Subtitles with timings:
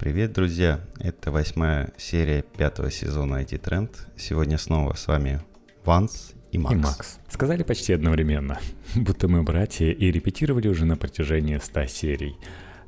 [0.00, 0.80] Привет, друзья!
[0.98, 3.90] Это восьмая серия пятого сезона IT Trend.
[4.16, 5.42] Сегодня снова с вами
[5.84, 6.74] Ванс и Макс.
[6.74, 7.18] И Макс.
[7.28, 8.58] Сказали почти одновременно,
[8.96, 12.34] будто мы братья и репетировали уже на протяжении 100 серий.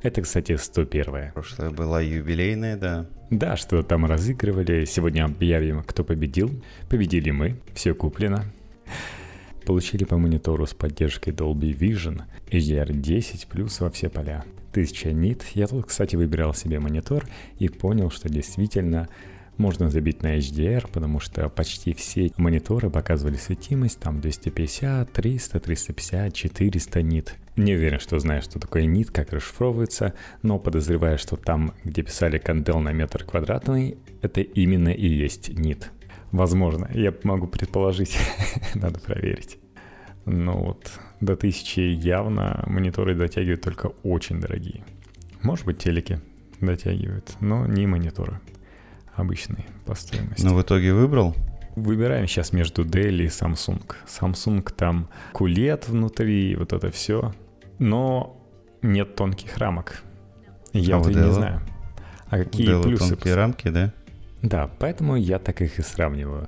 [0.01, 3.05] Это, кстати, 101 Прошлое была юбилейная, да.
[3.29, 4.85] Да, что там разыгрывали.
[4.85, 6.63] Сегодня объявим, кто победил.
[6.89, 8.43] Победили мы, все куплено.
[9.67, 14.43] Получили по монитору с поддержкой Dolby Vision HDR10 плюс во все поля.
[14.73, 15.43] 1000 нит.
[15.53, 17.25] Я тут, кстати, выбирал себе монитор
[17.59, 19.07] и понял, что действительно
[19.57, 26.33] можно забить на HDR, потому что почти все мониторы показывали светимость, там 250, 300, 350,
[26.33, 27.35] 400 нит.
[27.55, 32.39] Не уверен, что знаю, что такое нит, как расшифровывается, но подозреваю, что там, где писали
[32.39, 35.91] кандел на метр квадратный, это именно и есть нит.
[36.31, 38.17] Возможно, я могу предположить,
[38.73, 39.59] надо проверить.
[40.25, 40.91] Но вот
[41.25, 44.83] до 1000 явно мониторы дотягивают только очень дорогие.
[45.41, 46.19] Может быть, телеки
[46.61, 48.39] дотягивают, но не мониторы
[49.15, 50.43] обычные по стоимости.
[50.43, 51.35] Но в итоге выбрал?
[51.75, 53.81] Выбираем сейчас между Dell и Samsung.
[54.07, 57.33] Samsung там кулет внутри, вот это все.
[57.79, 58.39] Но
[58.81, 60.03] нет тонких рамок.
[60.71, 61.61] Я а вот не знаю.
[62.27, 63.09] А какие Dell плюсы?
[63.09, 63.93] тонкие рамки, да?
[64.41, 66.47] Да, поэтому я так их и сравниваю.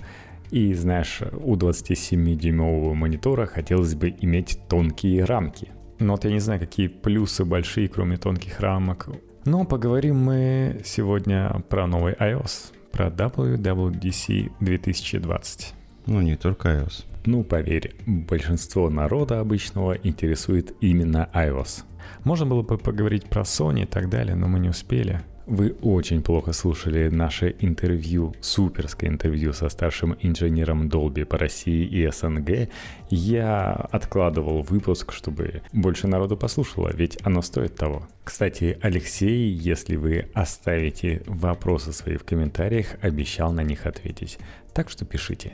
[0.55, 5.67] И знаешь, у 27-дюймового монитора хотелось бы иметь тонкие рамки.
[5.99, 9.09] Но вот я не знаю, какие плюсы большие, кроме тонких рамок.
[9.43, 15.73] Но поговорим мы сегодня про новый iOS, про WWDC 2020.
[16.05, 17.03] Ну, не только iOS.
[17.25, 21.83] Ну, поверь, большинство народа обычного интересует именно iOS.
[22.23, 25.19] Можно было бы поговорить про Sony и так далее, но мы не успели.
[25.47, 32.09] Вы очень плохо слушали наше интервью, суперское интервью со старшим инженером Dolby по России и
[32.11, 32.69] СНГ.
[33.11, 38.07] Я откладывал выпуск, чтобы больше народу послушало, ведь оно стоит того.
[38.23, 44.39] Кстати, Алексей, если вы оставите вопросы свои в комментариях, обещал на них ответить.
[44.73, 45.53] Так что пишите.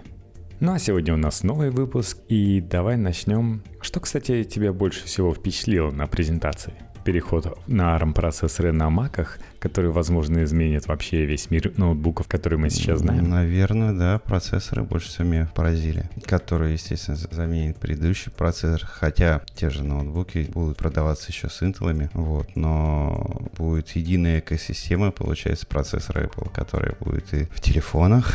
[0.61, 3.61] Ну а сегодня у нас новый выпуск, и давай начнем.
[3.81, 6.75] Что, кстати, тебя больше всего впечатлило на презентации?
[7.03, 12.99] переход на ARM-процессоры на маках, которые, возможно, изменят вообще весь мир ноутбуков, которые мы сейчас
[12.99, 13.29] знаем?
[13.29, 19.83] Наверное, да, процессоры больше всего меня поразили, которые, естественно, заменят предыдущий процессор, хотя те же
[19.83, 26.95] ноутбуки будут продаваться еще с интелами, вот, но будет единая экосистема, получается, процессор Apple, который
[26.99, 28.33] будет и в телефонах,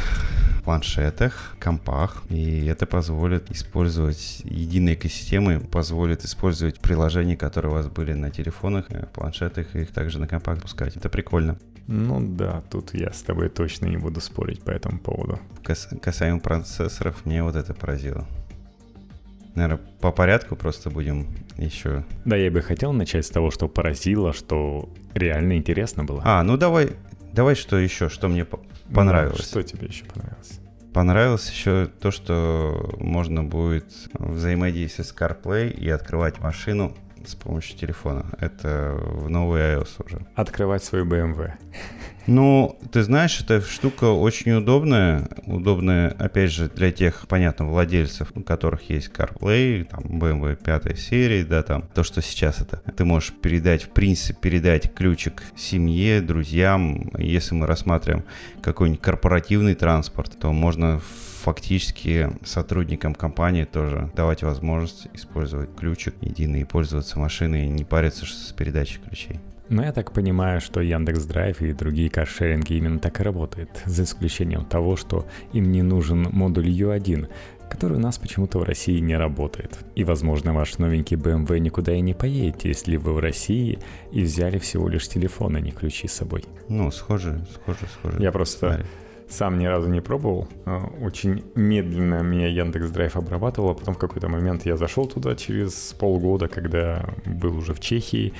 [0.66, 8.12] планшетах, компах, и это позволит использовать единые экосистемы, позволит использовать приложения, которые у вас были
[8.12, 10.96] на телефонах, э, планшетах, и их также на компах пускать.
[10.96, 11.58] Это прикольно.
[11.86, 15.38] Ну да, тут я с тобой точно не буду спорить по этому поводу.
[15.62, 18.26] Кас касаемо процессоров, мне вот это поразило.
[19.54, 22.04] Наверное, по порядку просто будем еще...
[22.26, 26.20] Да, я бы хотел начать с того, что поразило, что реально интересно было.
[26.22, 26.90] А, ну давай,
[27.32, 28.46] давай что еще, что мне
[28.92, 29.48] понравилось.
[29.48, 30.60] что тебе еще понравилось?
[30.92, 36.94] Понравилось еще то, что можно будет взаимодействовать с CarPlay и открывать машину
[37.24, 38.26] с помощью телефона.
[38.40, 40.26] Это в новый iOS уже.
[40.34, 41.52] Открывать свою BMW.
[42.26, 45.28] Ну, ты знаешь, эта штука очень удобная.
[45.46, 51.44] Удобная, опять же, для тех, понятно, владельцев, у которых есть CarPlay, там, BMW 5 серии,
[51.44, 52.78] да, там, то, что сейчас это.
[52.96, 57.12] Ты можешь передать, в принципе, передать ключик семье, друзьям.
[57.16, 58.24] Если мы рассматриваем
[58.60, 61.00] какой-нибудь корпоративный транспорт, то можно
[61.46, 68.26] фактически сотрудникам компании тоже давать возможность использовать ключик единый и пользоваться машиной, и не париться
[68.26, 69.38] с передачей ключей.
[69.68, 74.02] Но я так понимаю, что Яндекс Драйв и другие каршеринги именно так и работают, за
[74.02, 77.28] исключением того, что им не нужен модуль U1,
[77.70, 79.78] который у нас почему-то в России не работает.
[79.94, 83.78] И, возможно, ваш новенький BMW никуда и не поедете, если вы в России
[84.10, 86.44] и взяли всего лишь телефон, а не ключи с собой.
[86.68, 88.20] Ну, схоже, схоже, схоже.
[88.20, 88.58] Я просто...
[88.58, 88.86] Смотри
[89.28, 90.48] сам ни разу не пробовал.
[90.64, 95.34] А, очень медленно меня Яндекс Драйв обрабатывал, а потом в какой-то момент я зашел туда
[95.34, 98.32] через полгода, когда был уже в Чехии,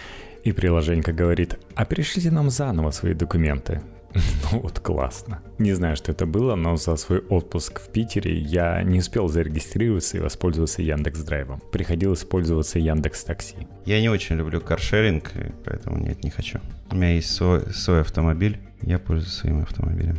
[0.44, 3.80] и приложенька говорит, а перешлите нам заново свои документы.
[4.53, 5.41] Ну вот классно.
[5.59, 10.16] Не знаю, что это было, но за свой отпуск в Питере я не успел зарегистрироваться
[10.16, 11.60] и воспользоваться Яндекс Драйвом.
[11.72, 13.66] Приходилось пользоваться Яндекс Такси.
[13.84, 15.32] Я не очень люблю каршеринг,
[15.65, 16.60] поэтому нет, не хочу.
[16.91, 20.16] У меня есть свой, свой автомобиль, я пользуюсь своим автомобилем.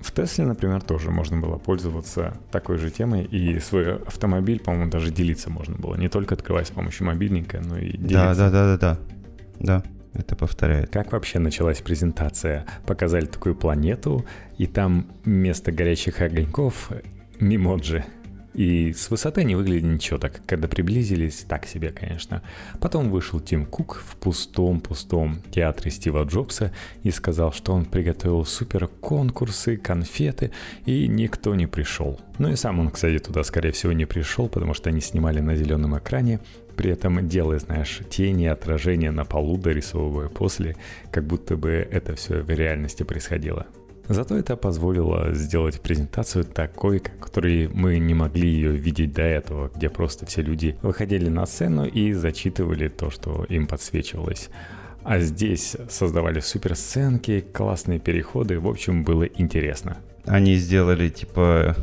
[0.00, 5.10] В Тесле, например, тоже можно было пользоваться такой же темой, и свой автомобиль, по-моему, даже
[5.10, 5.94] делиться можно было.
[5.96, 8.08] Не только открывать с помощью мобильника, но и делиться.
[8.08, 8.98] Да, да, да, да, да.
[9.58, 9.82] Да,
[10.14, 10.90] это повторяет.
[10.90, 12.64] Как вообще началась презентация?
[12.86, 14.24] Показали такую планету,
[14.56, 16.90] и там вместо горячих огоньков
[17.38, 18.04] мимоджи.
[18.54, 20.40] И с высоты не выглядели ничего так.
[20.46, 22.42] Когда приблизились, так себе, конечно.
[22.80, 28.88] Потом вышел Тим Кук в пустом-пустом театре Стива Джобса и сказал, что он приготовил супер
[28.88, 30.50] конкурсы, конфеты,
[30.84, 32.20] и никто не пришел.
[32.38, 35.54] Ну и сам он, кстати, туда, скорее всего, не пришел, потому что они снимали на
[35.54, 36.40] зеленом экране,
[36.76, 40.76] при этом делая, знаешь, тени, отражения на полу, дорисовывая после,
[41.12, 43.66] как будто бы это все в реальности происходило.
[44.10, 49.88] Зато это позволило сделать презентацию такой, которой мы не могли ее видеть до этого, где
[49.88, 54.50] просто все люди выходили на сцену и зачитывали то, что им подсвечивалось.
[55.04, 59.98] А здесь создавали суперсценки, классные переходы, в общем, было интересно.
[60.26, 61.76] Они сделали типа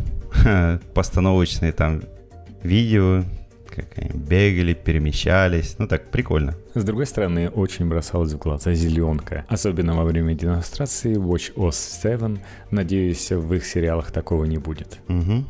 [0.94, 2.02] постановочные там
[2.62, 3.24] видео,
[3.78, 5.76] как они бегали, перемещались.
[5.78, 6.56] Ну так, прикольно.
[6.74, 9.46] С другой стороны, очень бросалась в глаза зеленка.
[9.48, 12.38] Особенно во время демонстрации Watch OS 7.
[12.72, 15.00] Надеюсь, в их сериалах такого не будет.
[15.08, 15.46] Угу.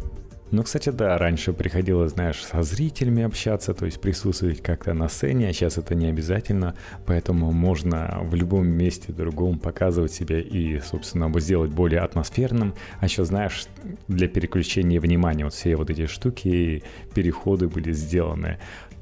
[0.49, 5.49] Ну, кстати, да, раньше приходилось, знаешь, со зрителями общаться, то есть присутствовать как-то на сцене,
[5.49, 6.73] а сейчас это не обязательно,
[7.05, 12.73] поэтому можно в любом месте другом показывать себя и, собственно, сделать более атмосферным.
[13.01, 13.65] А еще, знаешь,
[14.07, 16.81] для переключения внимания вот все вот эти штуки,
[17.13, 18.57] переходы были сделаны.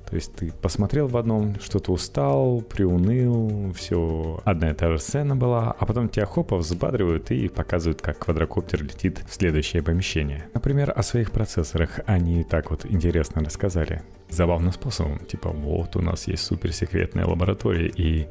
[0.10, 5.36] То есть ты посмотрел в одном, что-то устал, приуныл, все, одна и та же сцена
[5.36, 10.48] была, а потом тебя хопа взбадривают и показывают, как квадрокоптер летит в следующее помещение.
[10.54, 14.04] Например, о своих процессорах они так вот интересно рассказали.
[14.30, 18.28] Забавным способом, типа вот у нас есть суперсекретная лаборатория и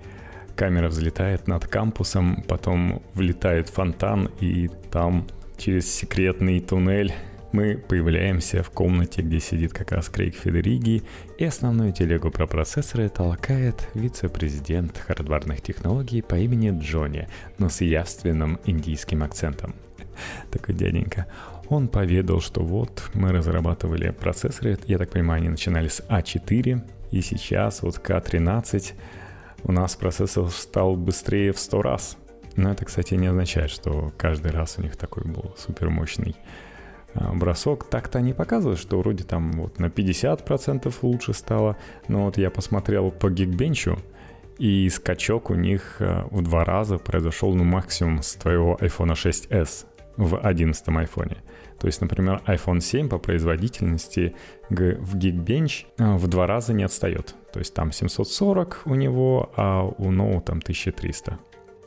[0.55, 5.27] камера взлетает над кампусом, потом влетает фонтан и там
[5.57, 7.13] через секретный туннель
[7.55, 11.05] мы появляемся в комнате, где сидит как раз Крейг Федериги,
[11.39, 17.29] и основную телегу про процессоры толкает вице-президент хардварных технологий по имени Джонни,
[17.59, 19.77] но с явственным индийским акцентом.
[20.51, 21.27] Такой дяденька.
[21.69, 27.21] Он поведал, что вот мы разрабатывали процессоры, я так понимаю, они начинали с А4, и
[27.21, 28.95] сейчас вот К13
[29.63, 32.17] у нас процессор стал быстрее в 100 раз.
[32.57, 36.35] Но это, кстати, не означает, что каждый раз у них такой был супер мощный
[37.15, 37.85] бросок.
[37.85, 41.77] Так-то они показывают, что вроде там вот на 50% лучше стало.
[42.09, 43.99] Но вот я посмотрел по гигбенчу,
[44.59, 49.87] и скачок у них а, в два раза произошел, ну, максимум с твоего iPhone 6s
[50.17, 51.37] в 11 iPhone.
[51.79, 54.35] То есть, например, iPhone 7 по производительности
[54.71, 57.35] в Geekbench а, в два раза не отстает.
[57.53, 61.39] То есть там 740 у него, а у Note там 1300.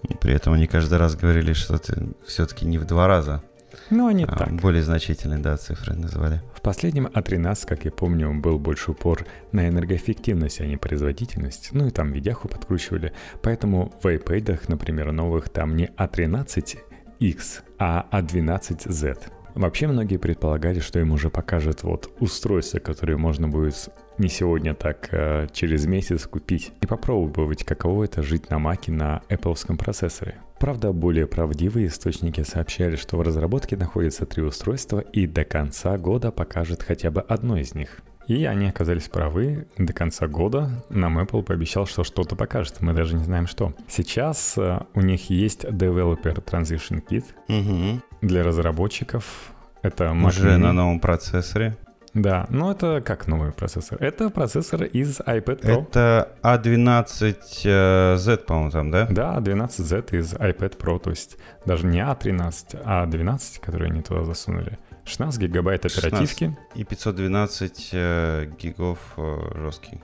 [0.09, 3.44] И при этом они каждый раз говорили, что это все-таки не в два раза.
[3.89, 4.51] Ну, они а, так.
[4.53, 6.41] Более значительные, да, цифры называли.
[6.53, 11.69] В последнем А13, как я помню, был больше упор на энергоэффективность, а не производительность.
[11.71, 13.13] Ну и там видяху подкручивали.
[13.41, 19.31] Поэтому в iPad, например, новых там не А13X, а А12Z.
[19.56, 23.89] Вообще многие предполагали, что им уже покажет вот устройство, которое можно будет
[24.19, 29.23] не сегодня, так а через месяц купить и попробовать, каково это жить на Маке на
[29.30, 30.35] Apple процессоре.
[30.59, 36.31] Правда, более правдивые источники сообщали, что в разработке находятся три устройства и до конца года
[36.31, 38.01] покажет хотя бы одно из них.
[38.27, 39.68] И они оказались правы.
[39.77, 42.81] До конца года нам Apple пообещал, что что-то покажет.
[42.81, 43.74] Мы даже не знаем что.
[43.88, 48.01] Сейчас э, у них есть Developer Transition Kit угу.
[48.21, 49.54] для разработчиков.
[49.81, 50.57] Это Mac Уже Mini.
[50.57, 51.77] на новом процессоре.
[52.17, 54.01] Да, но это как новый процессор?
[54.01, 55.83] Это процессор из iPad Pro.
[55.83, 59.07] Это A12Z, а по-моему, там, да?
[59.07, 64.25] Да, A12Z из iPad Pro, то есть даже не A13, а A12, которые они туда
[64.25, 64.80] засунули.
[65.06, 66.57] 16 гигабайт оперативки.
[66.73, 70.01] И 512 э, гигов э, жесткий.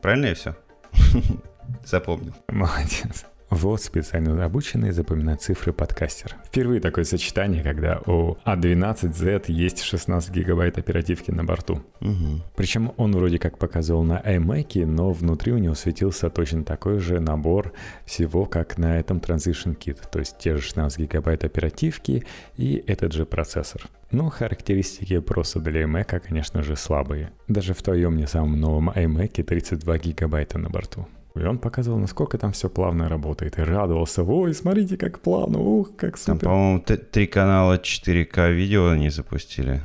[0.00, 0.56] Правильно я все?
[1.84, 2.32] Запомнил.
[2.48, 3.26] Молодец.
[3.50, 6.36] Вот специально обученный запоминать цифры подкастер.
[6.46, 11.82] Впервые такое сочетание, когда у A12Z есть 16 гигабайт оперативки на борту.
[12.00, 12.42] Угу.
[12.54, 17.18] Причем он вроде как показывал на iMac, но внутри у него светился точно такой же
[17.18, 17.72] набор
[18.06, 19.98] всего, как на этом Transition Kit.
[20.12, 22.24] То есть те же 16 гигабайт оперативки
[22.56, 23.82] и этот же процессор.
[24.12, 27.32] Но характеристики просто для iMac, конечно же, слабые.
[27.48, 31.08] Даже в твоем не самом новом iMac 32 гигабайта на борту.
[31.34, 33.58] И он показывал, насколько там все плавно работает.
[33.58, 34.22] И радовался.
[34.22, 35.58] Ой, смотрите, как плавно.
[35.58, 36.40] Ух, как супер.
[36.40, 36.80] Там, по-моему,
[37.12, 39.80] три канала 4К видео они запустили.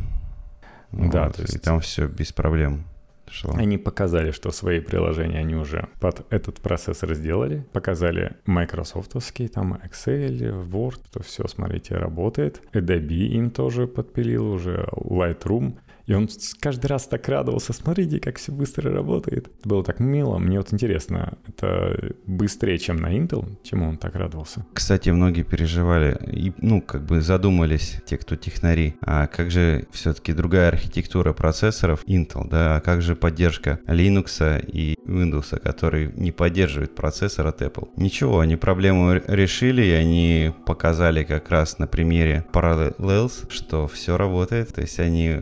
[0.92, 1.56] Да, вот, то есть...
[1.56, 2.86] И там все без проблем
[3.30, 3.54] шло.
[3.56, 7.66] Они показали, что свои приложения они уже под этот процессор сделали.
[7.74, 12.62] Показали Microsoftовский, там Excel, Word, то все, смотрите, работает.
[12.74, 15.78] Adobe им тоже подпилил уже Lightroom.
[16.06, 19.48] И он каждый раз так радовался, смотрите, как все быстро работает.
[19.48, 24.16] Это было так мило, мне вот интересно, это быстрее, чем на Intel, чему он так
[24.16, 24.66] радовался?
[24.74, 30.34] Кстати, многие переживали и, ну, как бы задумались, те, кто технари, а как же все-таки
[30.34, 36.94] другая архитектура процессоров Intel, да, а как же поддержка Linux и Windows, который не поддерживает
[36.96, 37.90] процессор от Apple.
[37.96, 44.74] Ничего, они проблему решили, и они показали как раз на примере Parallels, что все работает,
[44.74, 45.38] то есть они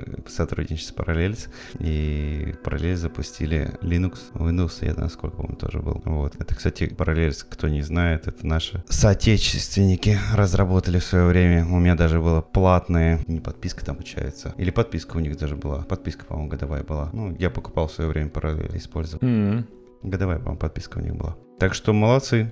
[0.53, 6.01] сотрудничают с Parallels, и Parallels запустили Linux, Windows, я насколько помню, тоже был.
[6.05, 6.35] Вот.
[6.39, 11.65] Это, кстати, Parallels, кто не знает, это наши соотечественники разработали в свое время.
[11.65, 15.81] У меня даже была платная, не подписка там получается, или подписка у них даже была.
[15.83, 17.09] Подписка, по-моему, годовая была.
[17.13, 19.25] Ну, я покупал в свое время Parallels, использовал.
[19.27, 19.63] Mm-hmm.
[20.03, 21.35] Годовая, по-моему, подписка у них была.
[21.59, 22.51] Так что молодцы.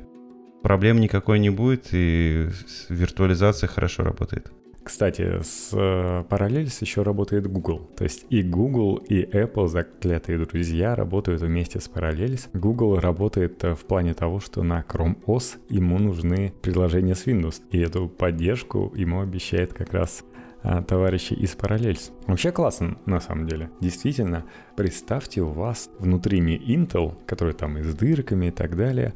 [0.64, 2.50] Проблем никакой не будет, и
[2.90, 4.52] виртуализация хорошо работает.
[4.84, 7.90] Кстати, с э, Parallels еще работает Google.
[7.96, 12.50] То есть и Google, и Apple, заклятые друзья, работают вместе с Parallels.
[12.54, 17.62] Google работает э, в плане того, что на Chrome OS ему нужны приложения с Windows.
[17.70, 20.24] И эту поддержку ему обещает как раз
[20.64, 22.12] а, товарищи из Parallels.
[22.28, 23.70] Вообще классно, на самом деле.
[23.80, 24.46] Действительно,
[24.76, 29.14] представьте, у вас внутри не Intel, который там и с дырками и так далее,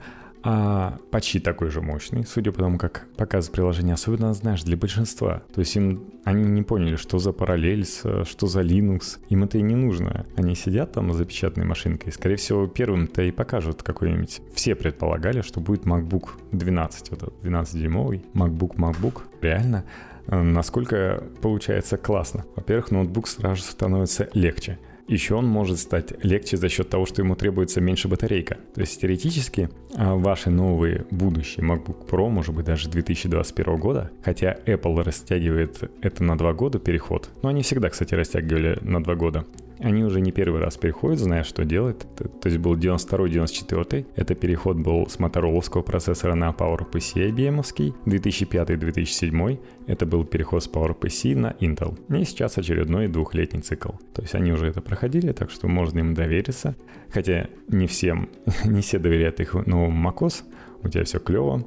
[0.47, 5.41] а почти такой же мощный, судя по тому, как показывает приложение, особенно, знаешь, для большинства.
[5.51, 9.63] То есть им они не поняли, что за Parallels, что за Linux, им это и
[9.63, 10.27] не нужно.
[10.37, 14.41] Они сидят там с запечатанной машинкой, скорее всего, первым-то и покажут какой-нибудь.
[14.53, 19.23] Все предполагали, что будет MacBook 12, вот этот 12-дюймовый, MacBook, MacBook.
[19.41, 19.83] Реально,
[20.27, 22.45] э, насколько получается классно.
[22.55, 24.77] Во-первых, ноутбук сразу становится легче.
[25.07, 28.57] Еще он может стать легче за счет того, что ему требуется меньше батарейка.
[28.73, 34.57] То есть теоретически а, ваши новые будущие MacBook Pro, может быть даже 2021 года, хотя
[34.65, 39.45] Apple растягивает это на два года переход, но они всегда, кстати, растягивали на два года,
[39.79, 41.99] они уже не первый раз переходят, зная, что делать.
[42.15, 44.05] То есть был 92-94.
[44.15, 47.61] Это переход был с мотороловского процессора на PowerPC IBM.
[48.05, 49.59] 2005-2007.
[49.87, 51.97] Это был переход с PowerPC на Intel.
[52.17, 53.89] И сейчас очередной двухлетний цикл.
[54.13, 56.75] То есть они уже это проходили, так что можно им довериться.
[57.09, 58.29] Хотя не всем,
[58.65, 60.43] не все доверяют их новому macOS.
[60.83, 61.65] У тебя все клево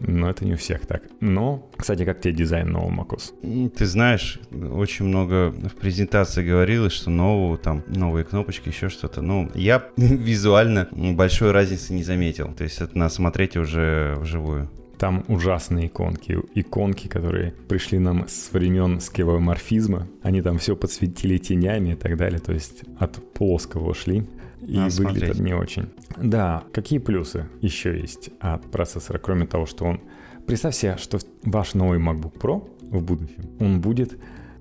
[0.00, 1.02] но это не у всех так.
[1.20, 3.70] Но, кстати, как тебе дизайн нового macOS?
[3.70, 9.22] Ты знаешь, очень много в презентации говорилось, что нового, там, новые кнопочки, еще что-то.
[9.22, 12.52] Ну, я визуально большой разницы не заметил.
[12.54, 14.70] То есть это надо смотреть уже вживую.
[14.98, 16.38] Там ужасные иконки.
[16.54, 20.08] Иконки, которые пришли нам с времен скевоморфизма.
[20.22, 22.40] Они там все подсветили тенями и так далее.
[22.40, 24.26] То есть от плоского шли
[24.66, 25.40] и Надо выглядит смотреть.
[25.40, 25.88] не очень.
[26.16, 30.00] Да, какие плюсы еще есть от процессора, кроме того, что он...
[30.46, 34.18] Представь себе, что ваш новый MacBook Pro в будущем, он будет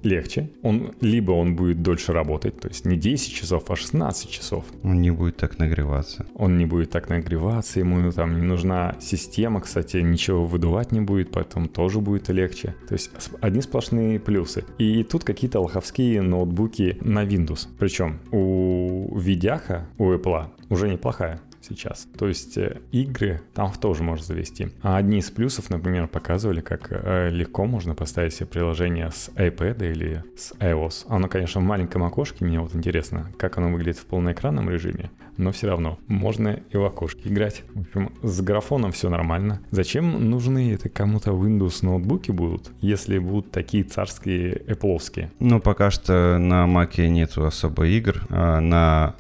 [0.08, 0.50] легче.
[0.64, 4.66] Он, либо он будет дольше работать, то есть не 10 часов, а 16 часов.
[4.84, 6.26] Он не будет так нагреваться.
[6.36, 11.32] Он не будет так нагреваться, ему там не нужна система, кстати, ничего выдувать не будет,
[11.32, 12.76] поэтому тоже будет легче.
[12.88, 13.12] То есть
[13.42, 14.64] одни сплошные плюсы.
[14.78, 17.68] И тут какие-то лоховские ноутбуки на Windows.
[17.78, 22.07] Причем у Видяха, у Apple уже неплохая сейчас.
[22.17, 24.69] То есть э, игры там тоже можно завести.
[24.81, 29.91] А одни из плюсов, например, показывали, как э, легко можно поставить себе приложение с iPad
[29.91, 31.05] или с iOS.
[31.09, 35.51] Оно, конечно, в маленьком окошке, мне вот интересно, как оно выглядит в полноэкранном режиме, но
[35.51, 37.63] все равно можно и в окошке играть.
[37.74, 39.62] В общем, с графоном все нормально.
[39.71, 44.97] Зачем нужны это кому-то Windows ноутбуки будут, если будут такие царские Apple?
[45.39, 49.15] Ну, пока что на Mac нету особо игр, а на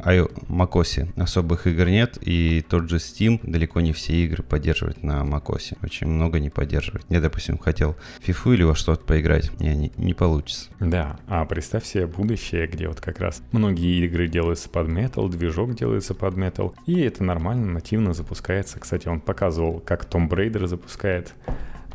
[0.47, 5.23] macOS особых игр нет, и и тот же Steam далеко не все игры поддерживает на
[5.23, 5.77] macOS.
[5.81, 7.05] Очень много не поддерживает.
[7.09, 9.51] Я, допустим, хотел FIFA или во что-то поиграть.
[9.59, 10.69] Не, не, не получится.
[10.79, 15.75] Да, а представь себе будущее, где вот как раз многие игры делаются под Metal, движок
[15.75, 18.79] делается под Metal, и это нормально, нативно запускается.
[18.79, 21.33] Кстати, он показывал, как Том Брейдер запускает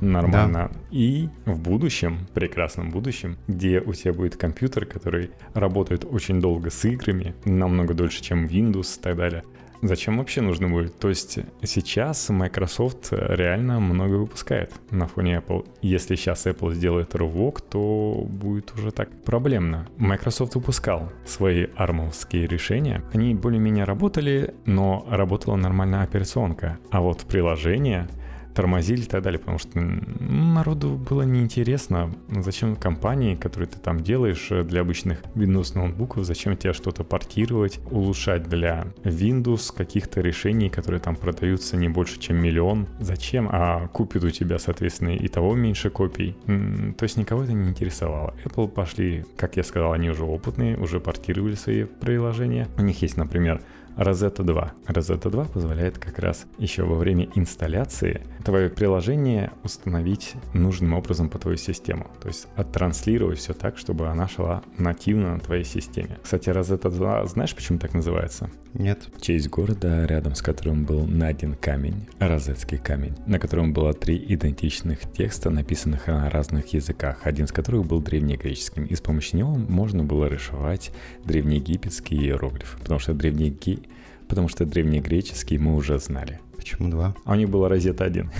[0.01, 0.71] нормально.
[0.73, 0.81] Да.
[0.91, 6.85] И в будущем, прекрасном будущем, где у тебя будет компьютер, который работает очень долго с
[6.85, 9.45] играми, намного дольше, чем Windows и так далее,
[9.83, 10.97] Зачем вообще нужно будет?
[11.01, 15.67] То есть сейчас Microsoft реально много выпускает на фоне Apple.
[15.83, 19.89] Если сейчас Apple сделает рывок, то будет уже так проблемно.
[19.97, 23.03] Microsoft выпускал свои армовские решения.
[23.12, 26.79] Они более-менее работали, но работала нормальная операционка.
[26.91, 28.09] А вот приложение
[28.54, 34.49] тормозили и так далее, потому что народу было неинтересно, зачем компании, которые ты там делаешь
[34.50, 41.00] э, для обычных Windows ноутбуков, зачем тебе что-то портировать, улучшать для Windows каких-то решений, которые
[41.00, 42.87] там продаются не больше, чем миллион.
[43.00, 43.49] Зачем?
[43.50, 46.37] А купит у тебя, соответственно, и того меньше копий.
[46.47, 48.35] То есть никого это не интересовало.
[48.44, 52.68] Apple пошли, как я сказал, они уже опытные, уже портировали свои приложения.
[52.78, 53.61] У них есть, например,
[53.97, 54.73] Rosetta 2.
[54.89, 61.39] Rosetta 2 позволяет как раз еще во время инсталляции твое приложение установить нужным образом по
[61.39, 62.07] твою систему.
[62.21, 66.19] То есть оттранслировать все так, чтобы она шла нативно на твоей системе.
[66.23, 68.51] Кстати, Rosetta 2, знаешь, почему так называется?
[68.75, 69.09] Нет.
[69.15, 74.17] В честь города, рядом с которым был найден камень, Розетский камень, на котором было три
[74.17, 79.55] идентичных текста, написанных на разных языках, один из которых был древнегреческим, и с помощью него
[79.55, 80.91] можно было решать
[81.25, 83.83] древнеегипетские иероглифы, потому что древнеги
[84.29, 86.41] потому что древнегреческий мы уже знали.
[86.62, 87.14] Почему два?
[87.25, 88.31] А у них была розета 1.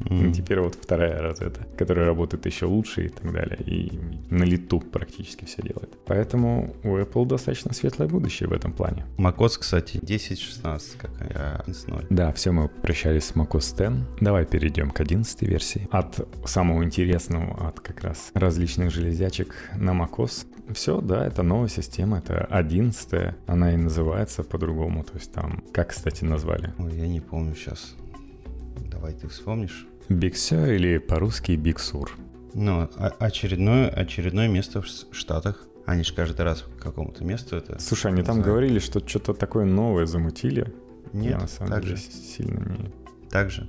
[0.00, 0.32] Mm.
[0.36, 3.58] Теперь вот вторая розета, которая работает еще лучше и так далее.
[3.66, 4.00] И
[4.30, 5.90] на лету практически все делает.
[6.06, 9.04] Поэтому у Apple достаточно светлое будущее в этом плане.
[9.18, 12.06] macOS, кстати, 10.16, как я 11.0.
[12.08, 14.22] Да, все, мы прощались с macOS 10.
[14.22, 15.86] Давай перейдем к 11 версии.
[15.90, 20.46] От самого интересного, от как раз различных железячек на macOS.
[20.72, 25.04] Все, да, это новая система, это 11 она и называется по-другому.
[25.04, 26.72] То есть там, как, кстати, назвали?
[26.78, 27.94] Ой, я не помню сейчас.
[28.90, 29.86] Давай ты вспомнишь.
[30.08, 32.08] Sur или по-русски Sur?
[32.54, 35.66] Ну, а- очередное, очередное место в Штатах.
[35.84, 37.78] Они же каждый раз к какому-то месту это...
[37.78, 40.74] Слушай, они там говорили, что что-то такое новое замутили.
[41.12, 42.02] Нет, Я на самом так деле же.
[42.02, 42.90] сильно не...
[43.30, 43.68] Так же.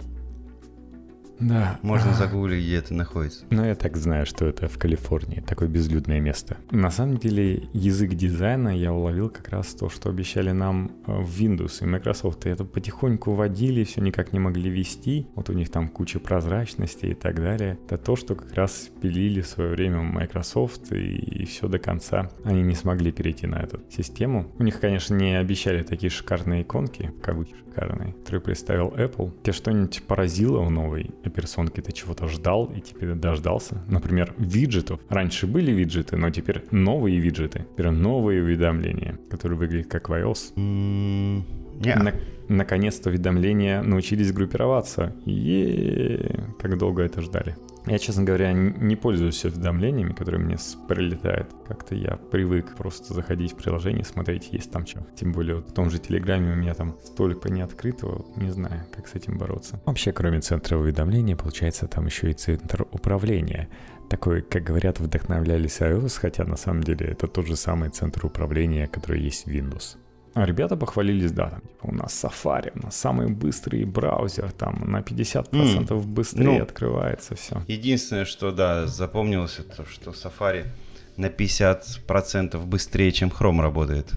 [1.40, 1.80] Да.
[1.82, 3.46] Можно загуглить, где это находится.
[3.50, 6.58] Но я так знаю, что это в Калифорнии, такое безлюдное место.
[6.72, 11.40] На самом деле, язык дизайна я уловил как раз то, что обещали нам э, в
[11.40, 12.46] Windows и Microsoft.
[12.46, 15.28] И это потихоньку вводили, все никак не могли вести.
[15.36, 17.78] Вот у них там куча прозрачности и так далее.
[17.86, 22.32] Это то, что как раз пилили в свое время Microsoft и, и все до конца.
[22.44, 24.52] Они не смогли перейти на эту систему.
[24.58, 29.32] У них, конечно, не обещали такие шикарные иконки, в кавычках шикарные, которые представил Apple.
[29.44, 31.82] Тебе что-нибудь поразило в новой операционке?
[31.82, 33.82] Ты чего-то ждал и теперь дождался?
[33.88, 35.00] Например, виджетов.
[35.10, 37.66] Раньше были виджеты, но теперь новые виджеты.
[37.74, 41.44] Теперь новые уведомления, которые выглядят как в iOS.
[41.80, 42.14] Не, На-
[42.48, 45.14] наконец-то уведомления научились группироваться.
[45.26, 47.56] е как долго это ждали.
[47.86, 50.58] Я, честно говоря, не пользуюсь уведомлениями, которые мне
[50.90, 51.48] прилетают.
[51.68, 55.08] Как-то я привык просто заходить в приложение, смотреть, есть там что.
[55.16, 59.08] Тем более вот в том же Телеграме у меня там столько неоткрытого, не знаю, как
[59.08, 59.80] с этим бороться.
[59.86, 63.70] Вообще, кроме центра уведомления, получается там еще и центр управления.
[64.10, 68.88] Такой, как говорят, вдохновлялись iOS, хотя на самом деле это тот же самый центр управления,
[68.88, 69.96] который есть в Windows.
[70.38, 74.84] А ребята похвалились, да, там, типа, у нас Safari, у нас самый быстрый браузер, там
[74.92, 76.62] на 50% быстрее ну.
[76.62, 77.64] открывается все.
[77.68, 80.68] Единственное, что, да, запомнилось, это что Safari
[81.16, 84.12] на 50% быстрее, чем Chrome работает.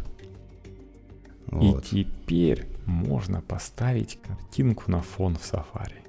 [1.47, 1.87] Вот.
[1.93, 6.01] И теперь можно поставить картинку на фон в Safari.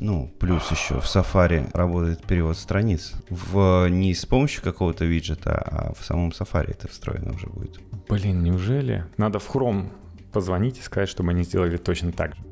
[0.00, 3.12] Ну, плюс еще в Safari работает перевод страниц.
[3.28, 7.80] В, не с помощью какого-то виджета, а в самом Safari это встроено уже будет.
[8.08, 9.04] Блин, неужели?
[9.16, 9.90] Надо в Chrome
[10.32, 12.42] позвонить и сказать, чтобы они сделали точно так же.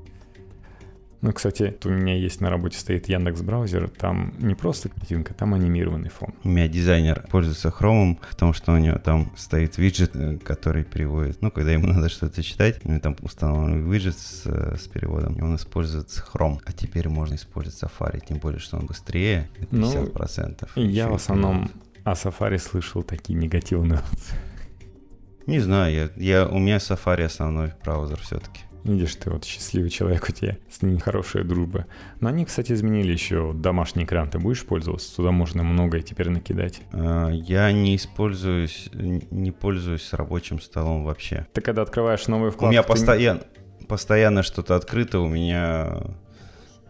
[1.22, 5.54] Ну, кстати, у меня есть на работе стоит Яндекс браузер, там не просто картинка, там
[5.54, 6.34] анимированный фон.
[6.44, 11.40] У меня дизайнер пользуется Chrome, потому что у него там стоит виджет, э, который переводит.
[11.42, 15.34] Ну, когда ему надо что-то читать, у него там установлен виджет с, э, с переводом,
[15.34, 16.60] и он использует Chrome.
[16.64, 20.68] А теперь можно использовать Safari, тем более, что он быстрее на Ну, 50%.
[20.76, 21.70] И я в основном
[22.04, 24.00] о Safari слышал такие негативные
[25.46, 28.60] Не знаю, я, я, у меня Safari основной браузер все-таки.
[28.84, 31.86] Видишь, ты вот счастливый человек, у тебя с ними хорошая дружба.
[32.20, 34.30] Но они, кстати, изменили еще домашний экран.
[34.30, 35.14] Ты будешь пользоваться?
[35.16, 36.80] Туда можно многое теперь накидать.
[36.92, 41.48] А, Я не используюсь, не пользуюсь рабочим столом вообще.
[41.52, 42.70] Ты когда открываешь новую У вкладку...
[42.72, 43.40] меня ты не- постоянно,
[43.88, 46.02] постоянно что-то открыто, у меня...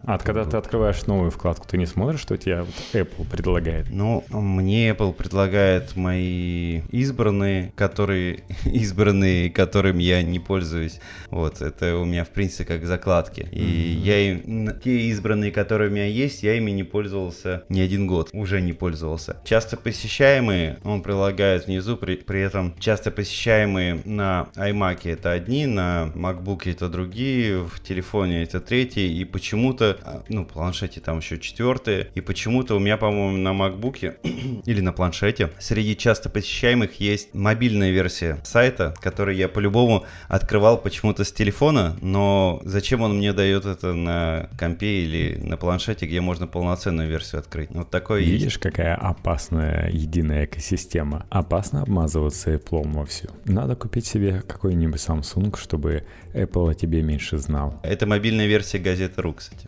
[0.03, 3.87] А когда ты открываешь новую вкладку, ты не смотришь, что тебе вот Apple предлагает?
[3.89, 10.99] Ну, мне Apple предлагает мои избранные, которые избранные, которым я не пользуюсь.
[11.29, 13.47] Вот, это у меня, в принципе, как закладки.
[13.51, 18.07] И я им, те избранные, которые у меня есть, я ими не пользовался не один
[18.07, 19.37] год, уже не пользовался.
[19.43, 26.11] Часто посещаемые он прилагает внизу, при, при этом часто посещаемые на iMac это одни, на
[26.15, 31.39] MacBook это другие, в телефоне это третьи, и почему-то почему-то, а, ну, планшете там еще
[31.39, 34.17] четвертые, и почему-то у меня, по-моему, на макбуке
[34.65, 41.23] или на планшете среди часто посещаемых есть мобильная версия сайта, который я по-любому открывал почему-то
[41.23, 46.47] с телефона, но зачем он мне дает это на компе или на планшете, где можно
[46.47, 47.69] полноценную версию открыть?
[47.71, 48.57] Вот такое Видишь, есть.
[48.57, 51.25] какая опасная единая экосистема?
[51.29, 53.27] Опасно обмазываться Apple во все.
[53.45, 57.79] Надо купить себе какой-нибудь Samsung, чтобы Apple о тебе меньше знал.
[57.83, 59.67] Это мобильная версия газеты РУ, кстати.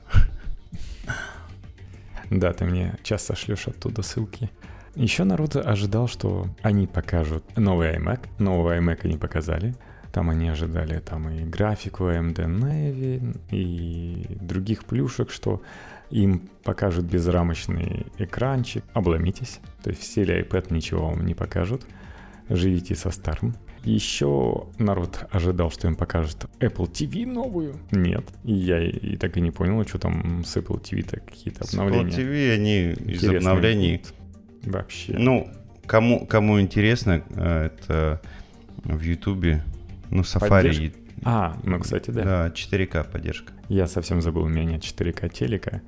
[2.29, 4.49] Да, ты мне часто шлешь оттуда ссылки.
[4.95, 8.27] Еще народ ожидал, что они покажут новый iMac.
[8.39, 9.75] Новый iMac они показали.
[10.11, 15.61] Там они ожидали там и графику AMD Navy, и других плюшек, что
[16.09, 18.83] им покажут безрамочный экранчик.
[18.93, 19.59] Обломитесь.
[19.83, 21.83] То есть в стиле iPad ничего вам не покажут.
[22.49, 23.55] Живите со старым.
[23.83, 27.75] Еще народ ожидал, что им покажут Apple TV новую.
[27.91, 28.25] Нет.
[28.43, 32.11] Я и так и не понял, что там с Apple TV-то какие-то обновления.
[32.11, 34.01] С Apple TV они из обновлений...
[34.63, 35.15] Вообще.
[35.17, 35.49] Ну,
[35.85, 38.21] кому, кому интересно, э, это
[38.83, 39.63] в Ютубе,
[40.09, 40.93] ну, Safari.
[41.23, 42.23] А, ну, кстати, да.
[42.23, 43.53] Да, 4К поддержка.
[43.67, 45.81] Я совсем забыл, у меня нет 4К телека.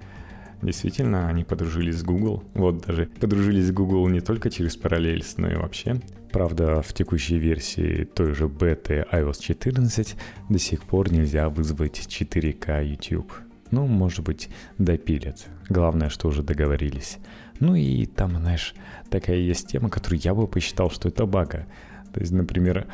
[0.62, 2.44] Действительно, они подружились с Google.
[2.54, 6.00] Вот даже подружились с Google не только через Parallels, но и вообще.
[6.32, 10.16] Правда, в текущей версии той же беты iOS 14
[10.50, 13.32] до сих пор нельзя вызвать 4К YouTube.
[13.72, 15.48] Ну, может быть, допилят.
[15.70, 17.18] Главное, что уже договорились.
[17.60, 18.76] Ну и там, знаешь,
[19.10, 21.68] такая есть тема, которую я бы посчитал, что это бага.
[22.14, 22.88] То есть, например,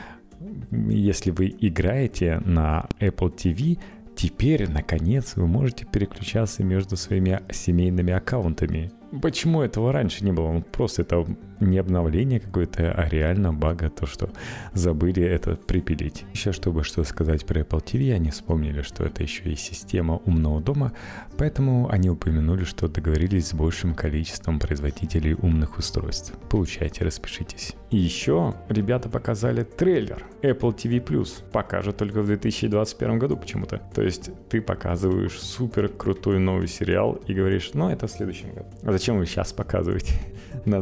[0.72, 3.80] если вы играете на Apple TV,
[4.16, 8.92] теперь, наконец, вы можете переключаться между своими семейными аккаунтами.
[9.22, 10.52] Почему этого раньше не было?
[10.52, 11.26] Ну, просто это
[11.60, 14.30] не обновление какое-то, а реально бага, то, что
[14.74, 16.26] забыли это припилить.
[16.34, 20.62] Еще чтобы что сказать про Apple TV, они вспомнили, что это еще и система умного
[20.62, 20.94] дома,
[21.38, 26.34] поэтому они упомянули, что договорились с большим количеством производителей умных устройств.
[26.50, 27.76] Получайте, распишитесь.
[27.90, 31.44] И еще ребята показали трейлер Apple TV Plus.
[31.52, 33.82] Покажут только в 2021 году почему-то.
[33.96, 38.68] То есть ты показываешь супер крутой новый сериал и говоришь, ну это в следующем году.
[38.84, 40.14] А зачем вы сейчас показываете?
[40.66, 40.82] На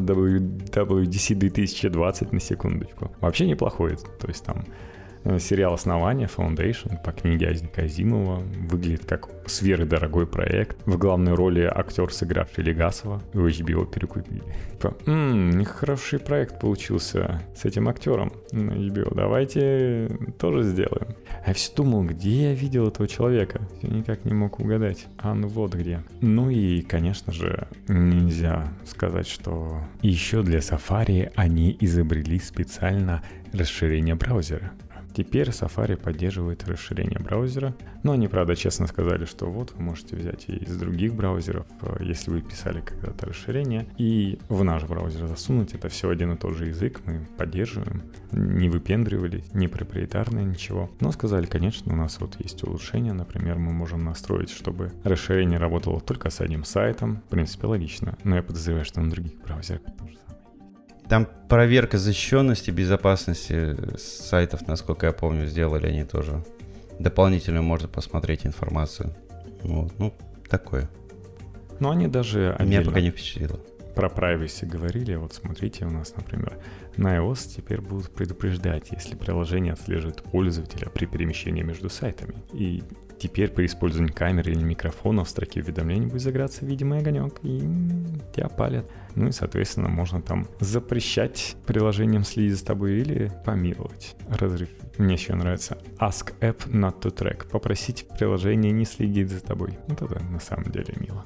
[0.70, 3.12] WWDC 2020 на секундочку.
[3.22, 3.96] Вообще неплохой.
[3.96, 4.66] То есть там
[5.40, 10.78] сериал «Основание» Foundation по книге Азника Азимова выглядит как сверхдорогой проект.
[10.86, 14.44] В главной роли актер, сыгравший Легасова, у HBO перекупили.
[14.72, 19.14] Типа, ммм, хороший проект получился с этим актером HBO.
[19.16, 21.16] Давайте тоже сделаем.
[21.44, 23.62] А я все думал, где я видел этого человека.
[23.82, 25.08] Я никак не мог угадать.
[25.18, 26.04] А ну вот где.
[26.22, 34.72] Ну и, конечно же, нельзя сказать, что еще для Safari они изобрели специально расширение браузера.
[35.16, 37.74] Теперь Safari поддерживает расширение браузера,
[38.04, 42.04] но они, правда, честно сказали, что вот вы можете взять и из других браузеров, э,
[42.04, 45.74] если вы писали когда-то расширение, и в наш браузер засунуть.
[45.74, 48.04] Это все один и тот же язык, мы поддерживаем.
[48.34, 50.90] Не выпендривались, не проприетарное, ничего.
[51.00, 53.14] Но сказали, конечно, у нас вот есть улучшение.
[53.14, 57.22] Например, мы можем настроить, чтобы расширение работало только с одним сайтом.
[57.28, 58.18] В принципе, логично.
[58.26, 60.25] Но я подозреваю, что на других браузерах тоже
[61.10, 66.44] там проверка защищенности, безопасности сайтов, насколько я помню, сделали они тоже.
[67.00, 69.16] Дополнительно можно посмотреть информацию.
[69.64, 70.14] Вот, ну,
[70.50, 70.90] такое.
[71.80, 73.60] Но они даже Меня пока не впечатлило.
[73.96, 75.16] Про privacy говорили.
[75.16, 76.60] Вот смотрите, у нас, например,
[76.98, 82.36] на iOS теперь будут предупреждать, если приложение отслеживает пользователя при перемещении между сайтами.
[82.54, 82.84] И
[83.18, 87.60] Теперь при использовании камеры или микрофона в строке уведомлений будет загораться видимый огонек, и
[88.36, 88.86] тебя палят.
[89.16, 94.76] Ну и, соответственно, можно там запрещать приложением следить за тобой или помиловать, разрешить.
[94.98, 97.50] Мне еще нравится Ask App Not to Track.
[97.50, 99.78] Попросить приложение не следить за тобой.
[99.88, 101.26] Вот это на самом деле мило.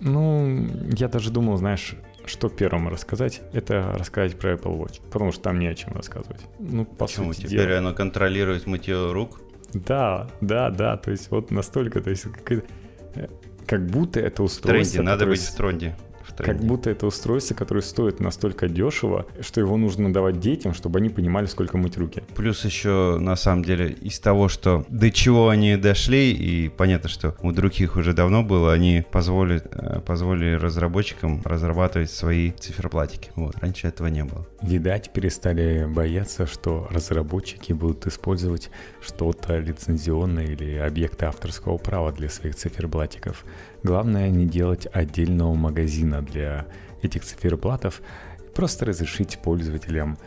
[0.00, 1.94] Ну, я даже думал, знаешь,
[2.26, 6.40] что первым рассказать, это рассказать про Apple Watch, потому что там не о чем рассказывать.
[6.58, 7.32] Ну, по Почему?
[7.32, 7.78] сути Теперь дела.
[7.78, 9.40] оно контролирует мытье рук?
[9.72, 12.64] Да, да, да, то есть вот настолько, то есть как,
[13.16, 13.28] э,
[13.66, 14.84] как будто это устройство...
[14.84, 15.96] В тренде, надо быть в тренде
[16.36, 21.08] как будто это устройство, которое стоит настолько дешево, что его нужно давать детям, чтобы они
[21.08, 22.22] понимали, сколько мыть руки.
[22.34, 27.34] Плюс еще, на самом деле, из того, что до чего они дошли, и понятно, что
[27.42, 33.30] у других уже давно было, они позволили, э, позволили разработчикам разрабатывать свои циферблатики.
[33.36, 33.56] Вот.
[33.58, 34.46] Раньше этого не было.
[34.62, 38.70] Видать, перестали бояться, что разработчики будут использовать
[39.00, 43.44] что-то лицензионное или объекты авторского права для своих циферблатиков.
[43.84, 46.66] Главное не делать отдельного магазина для
[47.02, 48.00] этих циферблатов,
[48.54, 50.18] просто разрешить пользователям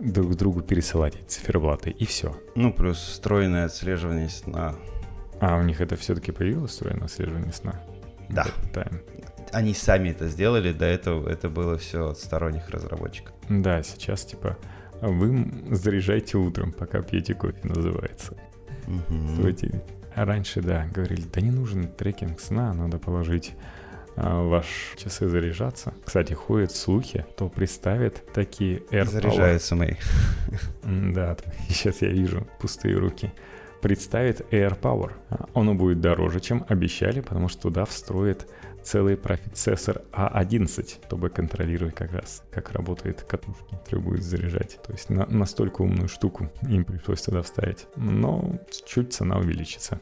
[0.00, 2.36] друг другу пересылать эти циферблаты, и все.
[2.56, 4.74] Ну, плюс встроенное отслеживание на
[5.40, 7.80] А у них это все-таки появилось, встроенное отслеживание сна?
[8.28, 8.46] Да.
[8.74, 9.00] Time.
[9.52, 13.32] Они сами это сделали, до этого это было все от сторонних разработчиков.
[13.48, 14.58] Да, сейчас типа
[15.00, 18.34] вы заряжайте утром, пока пьете кофе, называется.
[18.88, 19.42] Угу.
[20.18, 23.54] А раньше, да, говорили, да не нужен трекинг сна, надо положить
[24.16, 25.94] а, ваш часы заряжаться.
[26.04, 29.10] Кстати, ходят слухи, то представит такие AirPower.
[29.10, 29.94] Заряжаются мои.
[30.82, 31.36] Да,
[31.68, 33.32] сейчас я вижу пустые руки.
[33.80, 35.12] Представит AirPower.
[35.54, 38.48] Оно будет дороже, чем обещали, потому что туда встроит
[38.88, 44.78] целый процессор А11, чтобы контролировать как раз, как работает катушки, которые будет заряжать.
[44.86, 47.86] То есть на, настолько умную штуку им пришлось туда вставить.
[47.96, 50.00] Но чуть цена увеличится.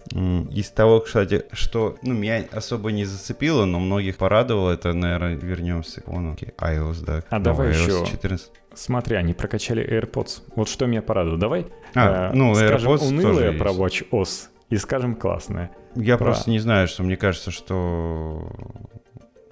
[0.52, 6.00] Из того, кстати, что ну, меня особо не зацепило, но многих порадовало, это, наверное, вернемся
[6.02, 7.24] к вон, iOS, да.
[7.28, 8.50] А давай iOS еще 14.
[8.74, 10.42] Смотри, они прокачали AirPods.
[10.54, 11.40] Вот что меня порадовало.
[11.40, 15.70] Давай а, э, ну, скажем, AirPods унылое про WatchOS и скажем классное.
[15.94, 16.26] Я про...
[16.26, 18.50] просто не знаю, что мне кажется, что...